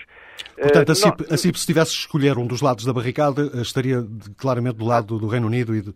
Portanto, 0.57 0.93
a 0.93 0.95
CIP, 0.95 1.25
a 1.33 1.37
CIP 1.37 1.59
se 1.59 1.67
tivesse 1.67 1.91
que 1.91 2.03
escolher 2.03 2.39
um 2.39 2.47
dos 2.47 2.63
lados 2.63 2.85
da 2.85 2.93
barricada, 2.93 3.43
estaria 3.61 3.99
claramente 4.39 4.77
do 4.77 4.87
lado 4.87 5.19
do 5.19 5.27
Reino 5.27 5.49
Unido 5.49 5.75
e 5.75 5.83
de... 5.83 5.93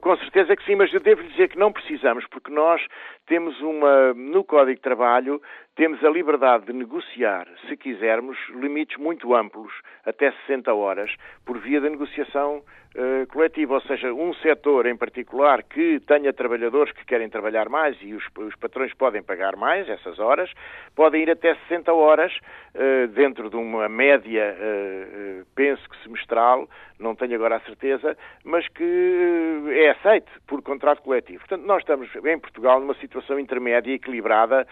Com 0.00 0.16
certeza 0.16 0.56
que 0.56 0.64
sim, 0.64 0.74
mas 0.74 0.92
eu 0.92 1.00
devo 1.00 1.22
dizer 1.22 1.48
que 1.50 1.58
não 1.58 1.72
precisamos, 1.72 2.26
porque 2.30 2.50
nós 2.50 2.80
temos 3.28 3.60
uma, 3.60 4.12
no 4.14 4.42
Código 4.42 4.74
de 4.74 4.82
Trabalho, 4.82 5.40
temos 5.78 6.04
a 6.04 6.10
liberdade 6.10 6.66
de 6.66 6.72
negociar, 6.72 7.46
se 7.68 7.76
quisermos, 7.76 8.36
limites 8.48 8.96
muito 8.96 9.32
amplos, 9.32 9.72
até 10.04 10.32
60 10.48 10.74
horas, 10.74 11.14
por 11.46 11.56
via 11.60 11.80
da 11.80 11.88
negociação 11.88 12.64
uh, 12.96 13.26
coletiva. 13.28 13.74
Ou 13.74 13.80
seja, 13.82 14.12
um 14.12 14.34
setor 14.34 14.86
em 14.86 14.96
particular 14.96 15.62
que 15.62 16.00
tenha 16.00 16.32
trabalhadores 16.32 16.92
que 16.92 17.04
querem 17.04 17.28
trabalhar 17.28 17.68
mais 17.68 17.96
e 18.02 18.12
os, 18.12 18.24
os 18.38 18.56
patrões 18.56 18.92
podem 18.94 19.22
pagar 19.22 19.54
mais 19.54 19.88
essas 19.88 20.18
horas, 20.18 20.50
podem 20.96 21.22
ir 21.22 21.30
até 21.30 21.54
60 21.68 21.92
horas, 21.92 22.36
uh, 22.74 23.06
dentro 23.14 23.48
de 23.48 23.54
uma 23.54 23.88
média, 23.88 24.56
uh, 24.58 25.46
penso 25.54 25.88
que 25.88 26.02
semestral, 26.02 26.68
não 26.98 27.14
tenho 27.14 27.36
agora 27.36 27.54
a 27.54 27.60
certeza, 27.60 28.18
mas 28.44 28.66
que 28.66 29.62
é 29.70 29.90
aceite 29.90 30.28
por 30.48 30.60
contrato 30.62 31.02
coletivo. 31.02 31.38
Portanto, 31.38 31.64
nós 31.64 31.82
estamos 31.82 32.08
em 32.16 32.38
Portugal 32.40 32.80
numa 32.80 32.94
situação 32.94 33.38
intermédia, 33.38 33.92
equilibrada 33.94 34.66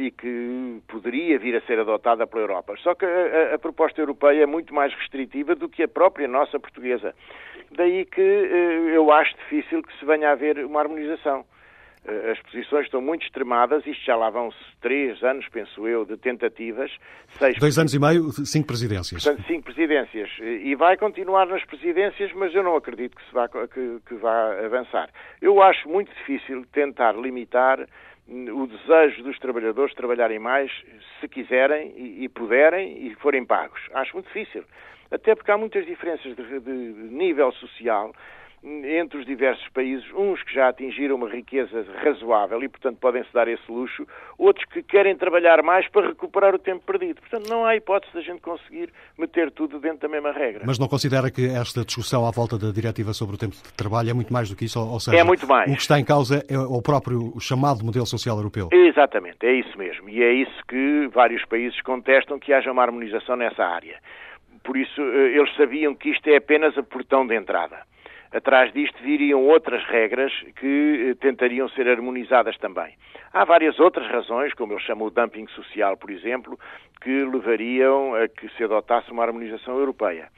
e 0.00 0.10
que 0.10 0.31
poderia 0.88 1.38
vir 1.38 1.56
a 1.56 1.60
ser 1.62 1.78
adotada 1.78 2.26
pela 2.26 2.42
Europa. 2.42 2.74
Só 2.82 2.94
que 2.94 3.04
a, 3.04 3.54
a, 3.54 3.58
proposta 3.58 4.00
europeia 4.00 4.42
é 4.42 4.46
muito 4.46 4.74
mais 4.74 4.92
restritiva 4.94 5.54
do 5.54 5.68
que 5.68 5.82
a 5.82 5.88
própria 5.88 6.28
nossa 6.28 6.58
portuguesa. 6.58 7.14
Daí 7.70 8.04
que 8.04 8.20
eh, 8.20 8.96
eu 8.96 9.10
acho 9.10 9.34
difícil 9.36 9.82
que 9.82 9.98
se 9.98 10.04
venha 10.04 10.28
a 10.28 10.32
haver 10.32 10.64
uma 10.64 10.80
harmonização. 10.80 11.44
Eh, 12.04 12.32
as 12.32 12.40
posições 12.42 12.86
estão 12.86 13.00
muito 13.00 13.24
extremadas, 13.24 13.86
isto 13.86 14.04
já 14.04 14.16
lá 14.16 14.28
vão 14.28 14.50
três 14.80 15.22
anos, 15.22 15.46
penso 15.48 15.86
eu, 15.86 16.04
de 16.04 16.16
tentativas. 16.16 16.90
Seis 17.38 17.56
Dois 17.58 17.78
anos 17.78 17.94
e 17.94 17.98
meio, 17.98 18.30
cinco 18.44 18.66
presidências. 18.66 19.24
Portanto, 19.24 19.46
cinco 19.46 19.64
presidências. 19.64 20.28
E 20.40 20.74
vai 20.74 20.96
continuar 20.96 21.46
nas 21.46 21.64
presidências, 21.64 22.32
mas 22.34 22.54
eu 22.54 22.62
não 22.62 22.76
acredito 22.76 23.16
que, 23.16 23.24
se 23.24 23.32
vá, 23.32 23.48
que, 23.48 24.00
que 24.06 24.14
vá 24.16 24.64
avançar. 24.64 25.08
Eu 25.40 25.62
acho 25.62 25.88
muito 25.88 26.12
difícil 26.14 26.64
tentar 26.72 27.12
limitar 27.12 27.86
o 28.28 28.66
desejo 28.66 29.22
dos 29.22 29.38
trabalhadores 29.38 29.94
trabalharem 29.94 30.38
mais, 30.38 30.70
se 31.20 31.28
quiserem 31.28 31.92
e, 31.96 32.28
puderem 32.28 33.06
e 33.06 33.14
forem 33.16 33.44
pagos. 33.44 33.80
Acho 33.94 34.14
muito 34.14 34.26
difícil. 34.26 34.64
Até 35.10 35.34
porque 35.34 35.50
há 35.50 35.58
muitas 35.58 35.84
diferenças 35.84 36.34
de, 36.34 36.60
de 36.60 36.70
nível 36.70 37.52
social 37.52 38.12
entre 38.64 39.18
os 39.18 39.26
diversos 39.26 39.66
países, 39.70 40.04
uns 40.14 40.40
que 40.44 40.54
já 40.54 40.68
atingiram 40.68 41.16
uma 41.16 41.28
riqueza 41.28 41.84
razoável 42.04 42.62
e, 42.62 42.68
portanto, 42.68 42.96
podem-se 43.00 43.32
dar 43.32 43.48
esse 43.48 43.62
luxo, 43.68 44.06
outros 44.38 44.64
que 44.66 44.82
querem 44.82 45.16
trabalhar 45.16 45.62
mais 45.62 45.88
para 45.88 46.08
recuperar 46.08 46.54
o 46.54 46.58
tempo 46.58 46.84
perdido. 46.86 47.20
Portanto, 47.20 47.48
não 47.48 47.64
há 47.64 47.74
hipótese 47.74 48.12
de 48.12 48.18
a 48.18 48.22
gente 48.22 48.40
conseguir 48.40 48.90
meter 49.18 49.50
tudo 49.50 49.80
dentro 49.80 50.00
da 50.00 50.08
mesma 50.08 50.30
regra. 50.30 50.62
Mas 50.64 50.78
não 50.78 50.86
considera 50.86 51.28
que 51.30 51.46
esta 51.46 51.84
discussão 51.84 52.24
à 52.24 52.30
volta 52.30 52.56
da 52.56 52.70
diretiva 52.70 53.12
sobre 53.12 53.34
o 53.34 53.38
tempo 53.38 53.56
de 53.56 53.72
trabalho 53.74 54.10
é 54.10 54.12
muito 54.12 54.32
mais 54.32 54.48
do 54.48 54.54
que 54.54 54.66
isso? 54.66 54.78
Ou 54.78 55.00
seja, 55.00 55.18
é 55.18 55.24
muito 55.24 55.46
mais. 55.46 55.68
o 55.68 55.74
que 55.74 55.82
está 55.82 55.98
em 55.98 56.04
causa 56.04 56.44
é 56.48 56.56
o 56.56 56.80
próprio 56.80 57.34
chamado 57.40 57.84
modelo 57.84 58.06
social 58.06 58.36
europeu? 58.36 58.68
Exatamente, 58.72 59.44
é 59.44 59.54
isso 59.54 59.76
mesmo. 59.76 60.08
E 60.08 60.22
é 60.22 60.32
isso 60.32 60.62
que 60.68 61.08
vários 61.12 61.44
países 61.46 61.80
contestam, 61.82 62.38
que 62.38 62.52
haja 62.52 62.70
uma 62.70 62.82
harmonização 62.82 63.34
nessa 63.34 63.64
área. 63.64 63.98
Por 64.62 64.76
isso, 64.76 65.00
eh, 65.00 65.36
eles 65.36 65.52
sabiam 65.56 65.94
que 65.96 66.10
isto 66.10 66.28
é 66.28 66.36
apenas 66.36 66.78
a 66.78 66.82
portão 66.84 67.26
de 67.26 67.34
entrada 67.34 67.90
atrás 68.32 68.72
disto 68.72 69.02
viriam 69.02 69.44
outras 69.44 69.84
regras 69.84 70.32
que 70.56 71.10
eh, 71.10 71.14
tentariam 71.20 71.68
ser 71.70 71.88
harmonizadas 71.88 72.56
também. 72.58 72.94
Há 73.32 73.44
várias 73.44 73.78
outras 73.78 74.06
razões, 74.08 74.52
como 74.54 74.72
eu 74.72 74.78
chamo 74.78 75.06
o 75.06 75.10
dumping 75.10 75.46
social, 75.48 75.96
por 75.96 76.10
exemplo, 76.10 76.58
que 77.00 77.24
levariam 77.24 78.14
a 78.14 78.28
que 78.28 78.48
se 78.56 78.64
adotasse 78.64 79.10
uma 79.10 79.22
harmonização 79.22 79.78
europeia. 79.78 80.28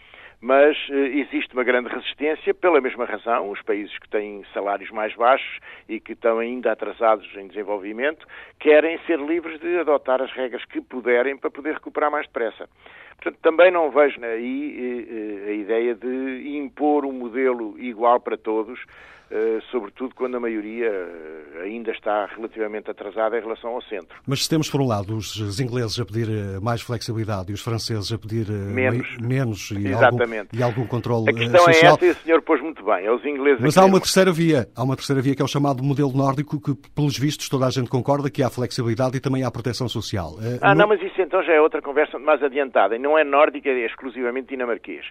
Mas 0.41 0.77
eh, 0.91 1.21
existe 1.21 1.55
uma 1.55 1.65
grande 1.65 1.89
resistência, 1.89 2.53
pela 2.53 2.81
mesma 2.81 3.05
razão, 3.05 3.51
os 3.51 3.63
países 3.63 3.97
que 3.99 4.09
têm 4.09 4.45
salários 4.53 4.91
mais 4.91 5.15
baixos 5.15 5.59
e 5.89 5.99
que 5.99 6.13
estão 6.13 6.39
ainda 6.39 6.73
atrasados 6.73 7.27
em 7.37 7.49
desenvolvimento 7.49 8.27
querem 8.61 8.99
ser 9.07 9.19
livres 9.19 9.59
de 9.61 9.79
adotar 9.79 10.21
as 10.21 10.31
regras 10.33 10.65
que 10.67 10.81
puderem 10.81 11.37
para 11.37 11.51
poder 11.51 11.75
recuperar 11.75 12.11
mais 12.11 12.27
depressa. 12.27 12.69
Portanto, 13.17 13.39
também 13.43 13.71
não 13.71 13.91
vejo 13.91 14.23
aí 14.23 15.45
a 15.49 15.53
ideia 15.53 15.95
de 15.95 16.57
impor 16.57 17.05
um 17.05 17.13
modelo 17.13 17.79
igual 17.79 18.21
para 18.21 18.37
todos, 18.37 18.81
eh, 19.24 19.24
sobretudo 19.71 20.15
quando 20.15 20.37
a 20.37 20.41
maioria 20.41 20.87
eh, 20.87 21.63
ainda 21.65 21.91
está 21.91 22.27
relativamente 22.27 22.91
atrasada 22.91 23.37
em 23.37 23.41
relação 23.41 23.71
ao 23.71 23.83
centro. 23.83 24.17
Mas 24.27 24.45
se 24.45 24.49
temos, 24.49 24.71
por 24.71 24.81
um 24.81 24.87
lado, 24.87 25.17
os 25.17 25.59
ingleses 25.59 25.99
a 25.99 26.05
pedir 26.05 26.29
eh, 26.29 26.61
mais 26.61 26.83
flexibilidade 26.83 27.51
e 27.51 27.55
os 27.55 27.61
franceses 27.61 28.13
a 28.13 28.19
pedir 28.19 28.49
menos, 28.49 29.19
menos 29.19 29.71
e, 29.73 29.89
Exatamente. 29.89 30.51
Algum, 30.53 30.59
e 30.59 30.63
algum 30.63 30.87
controle 30.87 31.31
A 31.31 31.33
questão 31.33 31.65
social... 31.65 31.93
é 31.93 31.95
essa 31.95 32.07
e 32.07 32.11
o 32.11 32.15
senhor 32.15 32.43
pôs 32.43 32.61
muito 32.61 32.85
bem. 32.85 33.05
É 33.05 33.13
os 33.13 33.25
ingleses 33.25 33.61
Mas 33.61 33.77
há 33.77 33.85
uma 33.85 33.99
terceira 33.99 34.31
via. 34.31 34.69
Há 34.77 34.85
uma 34.85 34.95
terceira 34.95 35.21
via 35.21 35.35
que 35.35 35.43
é 35.43 35.45
o 35.45 35.49
chamado 35.49 35.83
modelo 35.83 36.13
nórdico 36.13 36.61
que, 36.61 36.75
pelos 36.95 37.19
vistos, 37.19 37.49
toda 37.49 37.67
a 37.67 37.71
gente 37.71 37.91
concorda 37.91 38.31
que 38.31 38.43
há 38.43 38.51
flexibilidade 38.51 39.17
e 39.17 39.21
também 39.21 39.43
há 39.43 39.51
proteção 39.51 39.89
social. 39.89 40.37
Ah, 40.61 40.75
não, 40.75 40.87
mas 40.87 41.03
isso 41.03 41.21
então 41.21 41.43
já 41.43 41.55
é 41.55 41.61
outra 41.61 41.83
conversa 41.83 42.19
mais 42.19 42.43
adiantada. 42.43 42.95
E 42.95 42.99
não 42.99 43.19
é 43.19 43.25
nórdica, 43.25 43.69
é 43.69 43.87
exclusivamente 43.87 44.49
dinamarquês. 44.49 45.05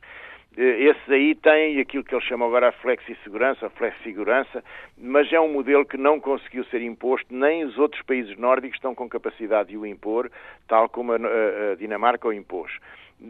Eh, 0.58 0.84
esses 0.84 1.10
aí 1.10 1.36
têm 1.36 1.80
aquilo 1.80 2.04
que 2.04 2.14
eles 2.14 2.26
chamam 2.26 2.48
agora 2.48 2.70
a 2.70 2.72
flexi-segurança, 2.72 3.68
a 3.68 3.70
flexi-segurança, 3.70 4.64
mas 4.98 5.32
é 5.32 5.40
um 5.40 5.52
modelo 5.52 5.86
que 5.86 5.98
não 5.98 6.20
conseguiu 6.20 6.64
ser 6.66 6.82
imposto, 6.82 7.34
nem 7.34 7.64
os 7.64 7.78
outros 7.78 8.02
países 8.04 8.38
nórdicos 8.38 8.78
estão 8.78 8.94
com 8.94 9.10
capacidade 9.10 9.70
de 9.70 9.78
o 9.78 9.86
impor, 9.86 10.32
tal 10.68 10.88
como 10.90 11.14
a, 11.14 11.16
a 11.16 11.76
Dinamarca 11.76 12.28
o 12.28 12.34
impôs. 12.34 12.72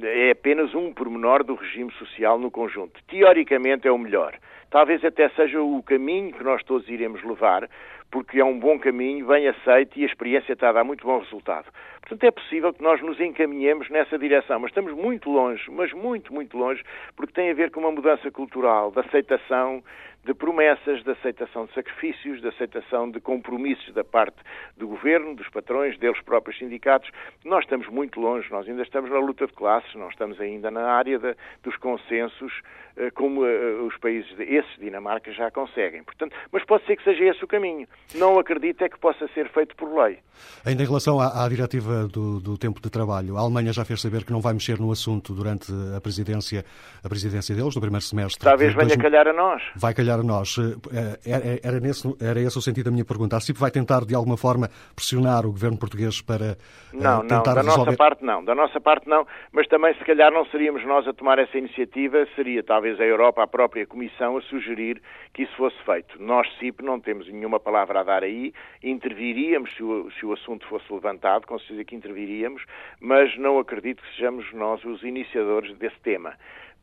É 0.02 0.32
apenas 0.32 0.74
um 0.74 0.92
pormenor 0.92 1.44
do 1.44 1.54
regime 1.54 1.92
social 1.94 2.40
no 2.40 2.50
conjunto. 2.50 3.00
Teoricamente 3.08 3.88
é 3.88 3.92
o 3.92 3.98
melhor. 3.98 4.36
Talvez 4.72 5.06
até 5.06 5.30
seja 5.30 5.62
o 5.62 5.84
caminho 5.84 6.34
que 6.34 6.44
nós 6.44 6.64
todos 6.64 6.90
iremos 6.90 7.24
levar, 7.24 7.70
porque 8.14 8.40
é 8.40 8.46
um 8.46 8.60
bom 8.60 8.78
caminho, 8.78 9.26
bem 9.26 9.48
aceito 9.48 9.98
e 9.98 10.04
a 10.04 10.06
experiência 10.06 10.54
está 10.54 10.70
a 10.70 10.72
dar 10.72 10.84
muito 10.84 11.04
bom 11.04 11.18
resultado. 11.18 11.66
Portanto, 12.02 12.24
é 12.26 12.30
possível 12.30 12.72
que 12.72 12.84
nós 12.84 13.02
nos 13.02 13.20
encaminhemos 13.20 13.90
nessa 13.90 14.20
direção, 14.20 14.60
mas 14.60 14.70
estamos 14.70 14.94
muito 14.94 15.32
longe, 15.32 15.64
mas 15.72 15.92
muito, 15.94 16.32
muito 16.32 16.56
longe, 16.56 16.84
porque 17.16 17.34
tem 17.34 17.50
a 17.50 17.56
ver 17.56 17.72
com 17.72 17.80
uma 17.80 17.92
mudança 17.92 18.30
cultural, 18.30 18.92
de 18.92 19.00
aceitação 19.00 19.84
de 20.24 20.34
promessas, 20.34 21.04
de 21.04 21.12
aceitação 21.12 21.66
de 21.66 21.74
sacrifícios, 21.74 22.42
de 22.42 22.48
aceitação 22.48 23.12
de 23.12 23.20
compromissos 23.20 23.94
da 23.94 24.04
parte 24.04 24.38
do 24.78 24.88
governo, 24.88 25.36
dos 25.36 25.50
patrões, 25.50 25.98
deles 26.00 26.22
próprios 26.22 26.58
sindicatos. 26.58 27.10
Nós 27.44 27.64
estamos 27.64 27.88
muito 27.88 28.20
longe, 28.20 28.50
nós 28.50 28.68
ainda 28.68 28.84
estamos 28.84 29.12
na 29.12 29.20
luta 29.20 29.46
de 29.46 29.54
classes, 29.54 29.94
nós 29.96 30.12
estamos 30.12 30.40
ainda 30.40 30.72
na 30.72 30.86
área 30.92 31.20
de, 31.20 31.36
dos 31.62 31.76
consensos, 31.78 32.54
eh, 32.96 33.12
como 33.12 33.46
eh, 33.46 33.74
os 33.82 33.98
países, 33.98 34.32
esses 34.40 34.80
Dinamarca, 34.80 35.32
já 35.34 35.52
conseguem. 35.52 36.04
Portanto, 36.04 36.36
mas 36.52 36.64
pode 36.66 36.86
ser 36.86 36.96
que 36.96 37.04
seja 37.04 37.24
esse 37.26 37.44
o 37.44 37.48
caminho. 37.48 37.88
Não 38.16 38.40
acredito 38.40 38.84
é 38.84 38.90
que 38.90 39.00
possa 39.00 39.28
ser 39.34 39.50
feito 39.50 39.76
por 39.76 39.94
lei. 39.94 40.20
Ainda 40.66 40.84
em 40.84 40.86
relação 40.86 41.20
à, 41.20 41.44
à 41.44 41.50
diretiva 41.50 42.08
do, 42.08 42.40
do, 42.40 42.58
tempo 42.58 42.82
de 42.82 42.90
trabalho, 42.90 43.38
a 43.38 43.42
Alemanha 43.42 43.74
já 43.74 43.84
fez 43.84 44.02
saber 44.02 44.24
que 44.24 44.32
não 44.32 44.40
vai 44.40 44.54
mexer 44.54 44.80
no 44.80 44.92
assunto 44.92 45.34
durante 45.34 45.72
a 45.96 46.00
presidência, 46.00 46.64
a 47.04 47.10
presidência 47.10 47.56
deles, 47.56 47.76
no 47.76 47.82
primeiro 47.82 48.04
semestre. 48.04 48.44
Talvez 48.44 48.74
venha 48.74 48.98
calhar 48.98 49.28
a 49.28 49.34
nós. 49.34 49.62
Vai 49.76 49.94
calhar 49.94 50.13
a 50.20 50.24
nós. 50.24 50.58
Eh, 50.58 51.20
era, 51.26 51.60
era, 51.64 51.80
nesse, 51.80 52.08
era 52.22 52.40
esse 52.40 52.58
o 52.58 52.62
sentido 52.62 52.86
da 52.86 52.92
minha 52.92 53.06
pergunta. 53.06 53.38
A 53.38 53.40
CIP 53.40 53.60
vai 53.60 53.72
tentar, 53.72 54.06
de 54.06 54.16
alguma 54.16 54.38
forma, 54.38 54.70
pressionar 54.96 55.46
o 55.46 55.52
governo 55.52 55.78
português 55.78 56.22
para 56.22 56.58
não, 56.92 57.24
não, 57.24 57.44
da 57.44 57.54
resolver... 57.54 57.64
nossa 57.64 57.98
parte 57.98 58.24
não. 58.24 58.44
Da 58.44 58.56
nossa 58.56 58.82
parte 58.82 59.08
não, 59.08 59.26
mas 59.52 59.68
também 59.68 59.94
se 59.96 60.04
calhar 60.06 60.32
não 60.32 60.46
seríamos 60.46 60.86
nós 60.86 61.08
a 61.08 61.14
tomar 61.14 61.40
essa 61.40 61.58
iniciativa, 61.58 62.26
seria 62.36 62.64
talvez 62.64 63.00
a 63.00 63.04
Europa, 63.04 63.44
a 63.44 63.48
própria 63.48 63.86
Comissão, 63.86 64.38
a 64.38 64.42
sugerir 64.42 65.02
que 65.34 65.44
isso 65.44 65.56
fosse 65.56 65.78
feito. 65.86 66.22
Nós, 66.22 66.48
CIP, 66.60 66.84
não 66.84 67.00
temos 67.00 67.28
nenhuma 67.28 67.60
palavra 67.60 68.02
a 68.02 68.04
dar 68.04 68.24
aí, 68.24 68.54
interviríamos 68.84 69.74
se 69.76 69.84
o, 69.84 70.10
se 70.12 70.26
o 70.26 70.34
assunto 70.34 70.66
fosse 70.68 70.92
levantado, 70.92 71.48
com 71.48 71.58
certeza 71.60 71.84
que 71.84 71.96
interviríamos, 71.96 72.64
mas 73.00 73.38
não 73.38 73.58
acredito 73.60 74.02
que 74.04 74.16
sejamos 74.16 74.52
nós 74.54 74.84
os 74.86 75.04
iniciadores 75.04 75.76
desse 75.78 76.00
tema 76.02 76.34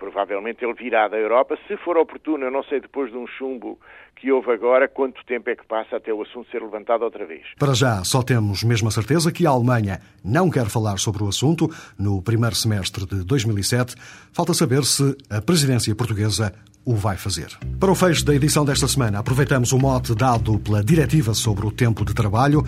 provavelmente 0.01 0.65
ele 0.65 0.73
virá 0.73 1.07
da 1.07 1.19
Europa. 1.19 1.57
Se 1.69 1.77
for 1.77 1.99
oportuno, 1.99 2.45
eu 2.45 2.51
não 2.51 2.65
sei 2.65 2.81
depois 2.81 3.13
de 3.13 3.19
um 3.19 3.27
chumbo 3.27 3.79
que 4.17 4.33
houve 4.33 4.51
agora, 4.51 4.89
quanto 4.89 5.25
tempo 5.25 5.49
é 5.51 5.55
que 5.55 5.65
passa 5.67 5.97
até 5.97 6.13
o 6.13 6.23
assunto 6.23 6.51
ser 6.51 6.63
levantado 6.63 7.03
outra 7.03 7.25
vez. 7.25 7.43
Para 7.59 7.75
já, 7.75 8.03
só 8.03 8.23
temos 8.23 8.65
mesmo 8.65 8.89
a 8.89 8.91
certeza 8.91 9.31
que 9.31 9.47
a 9.47 9.51
Alemanha 9.51 10.01
não 10.25 10.51
quer 10.51 10.67
falar 10.67 10.99
sobre 10.99 11.23
o 11.23 11.29
assunto 11.29 11.69
no 11.99 12.21
primeiro 12.23 12.57
semestre 12.57 13.07
de 13.07 13.25
2007. 13.25 13.95
Falta 14.33 14.55
saber 14.55 14.85
se 14.85 15.17
a 15.31 15.41
presidência 15.41 15.95
portuguesa 15.95 16.53
o 16.85 16.95
vai 16.95 17.17
fazer. 17.17 17.49
Para 17.79 17.93
o 17.93 17.95
fecho 17.95 18.25
da 18.25 18.35
edição 18.35 18.65
desta 18.65 18.89
semana, 18.89 19.19
aproveitamos 19.19 19.73
o 19.73 19.79
mote 19.79 20.15
dado 20.15 20.59
pela 20.59 20.83
Diretiva 20.83 21.35
sobre 21.35 21.67
o 21.67 21.71
Tempo 21.71 22.05
de 22.05 22.15
Trabalho 22.15 22.65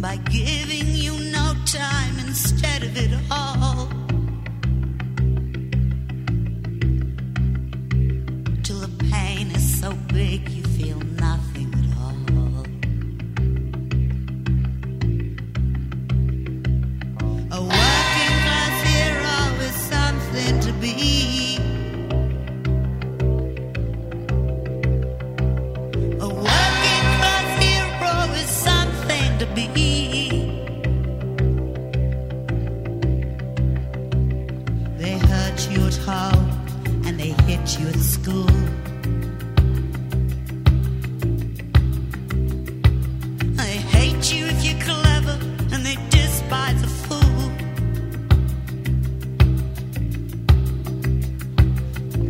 by 0.00 0.16
giving 0.30 0.94
you 0.94 1.12
no 1.30 1.54
time 1.66 2.18
instead 2.26 2.82
of 2.82 2.96
it 2.96 3.10
all. 3.30 3.49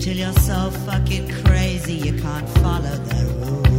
till 0.01 0.17
you're 0.17 0.33
so 0.33 0.71
fucking 0.87 1.29
crazy 1.45 1.93
you 1.93 2.19
can't 2.23 2.49
follow 2.61 2.97
the 3.09 3.25
rules. 3.45 3.70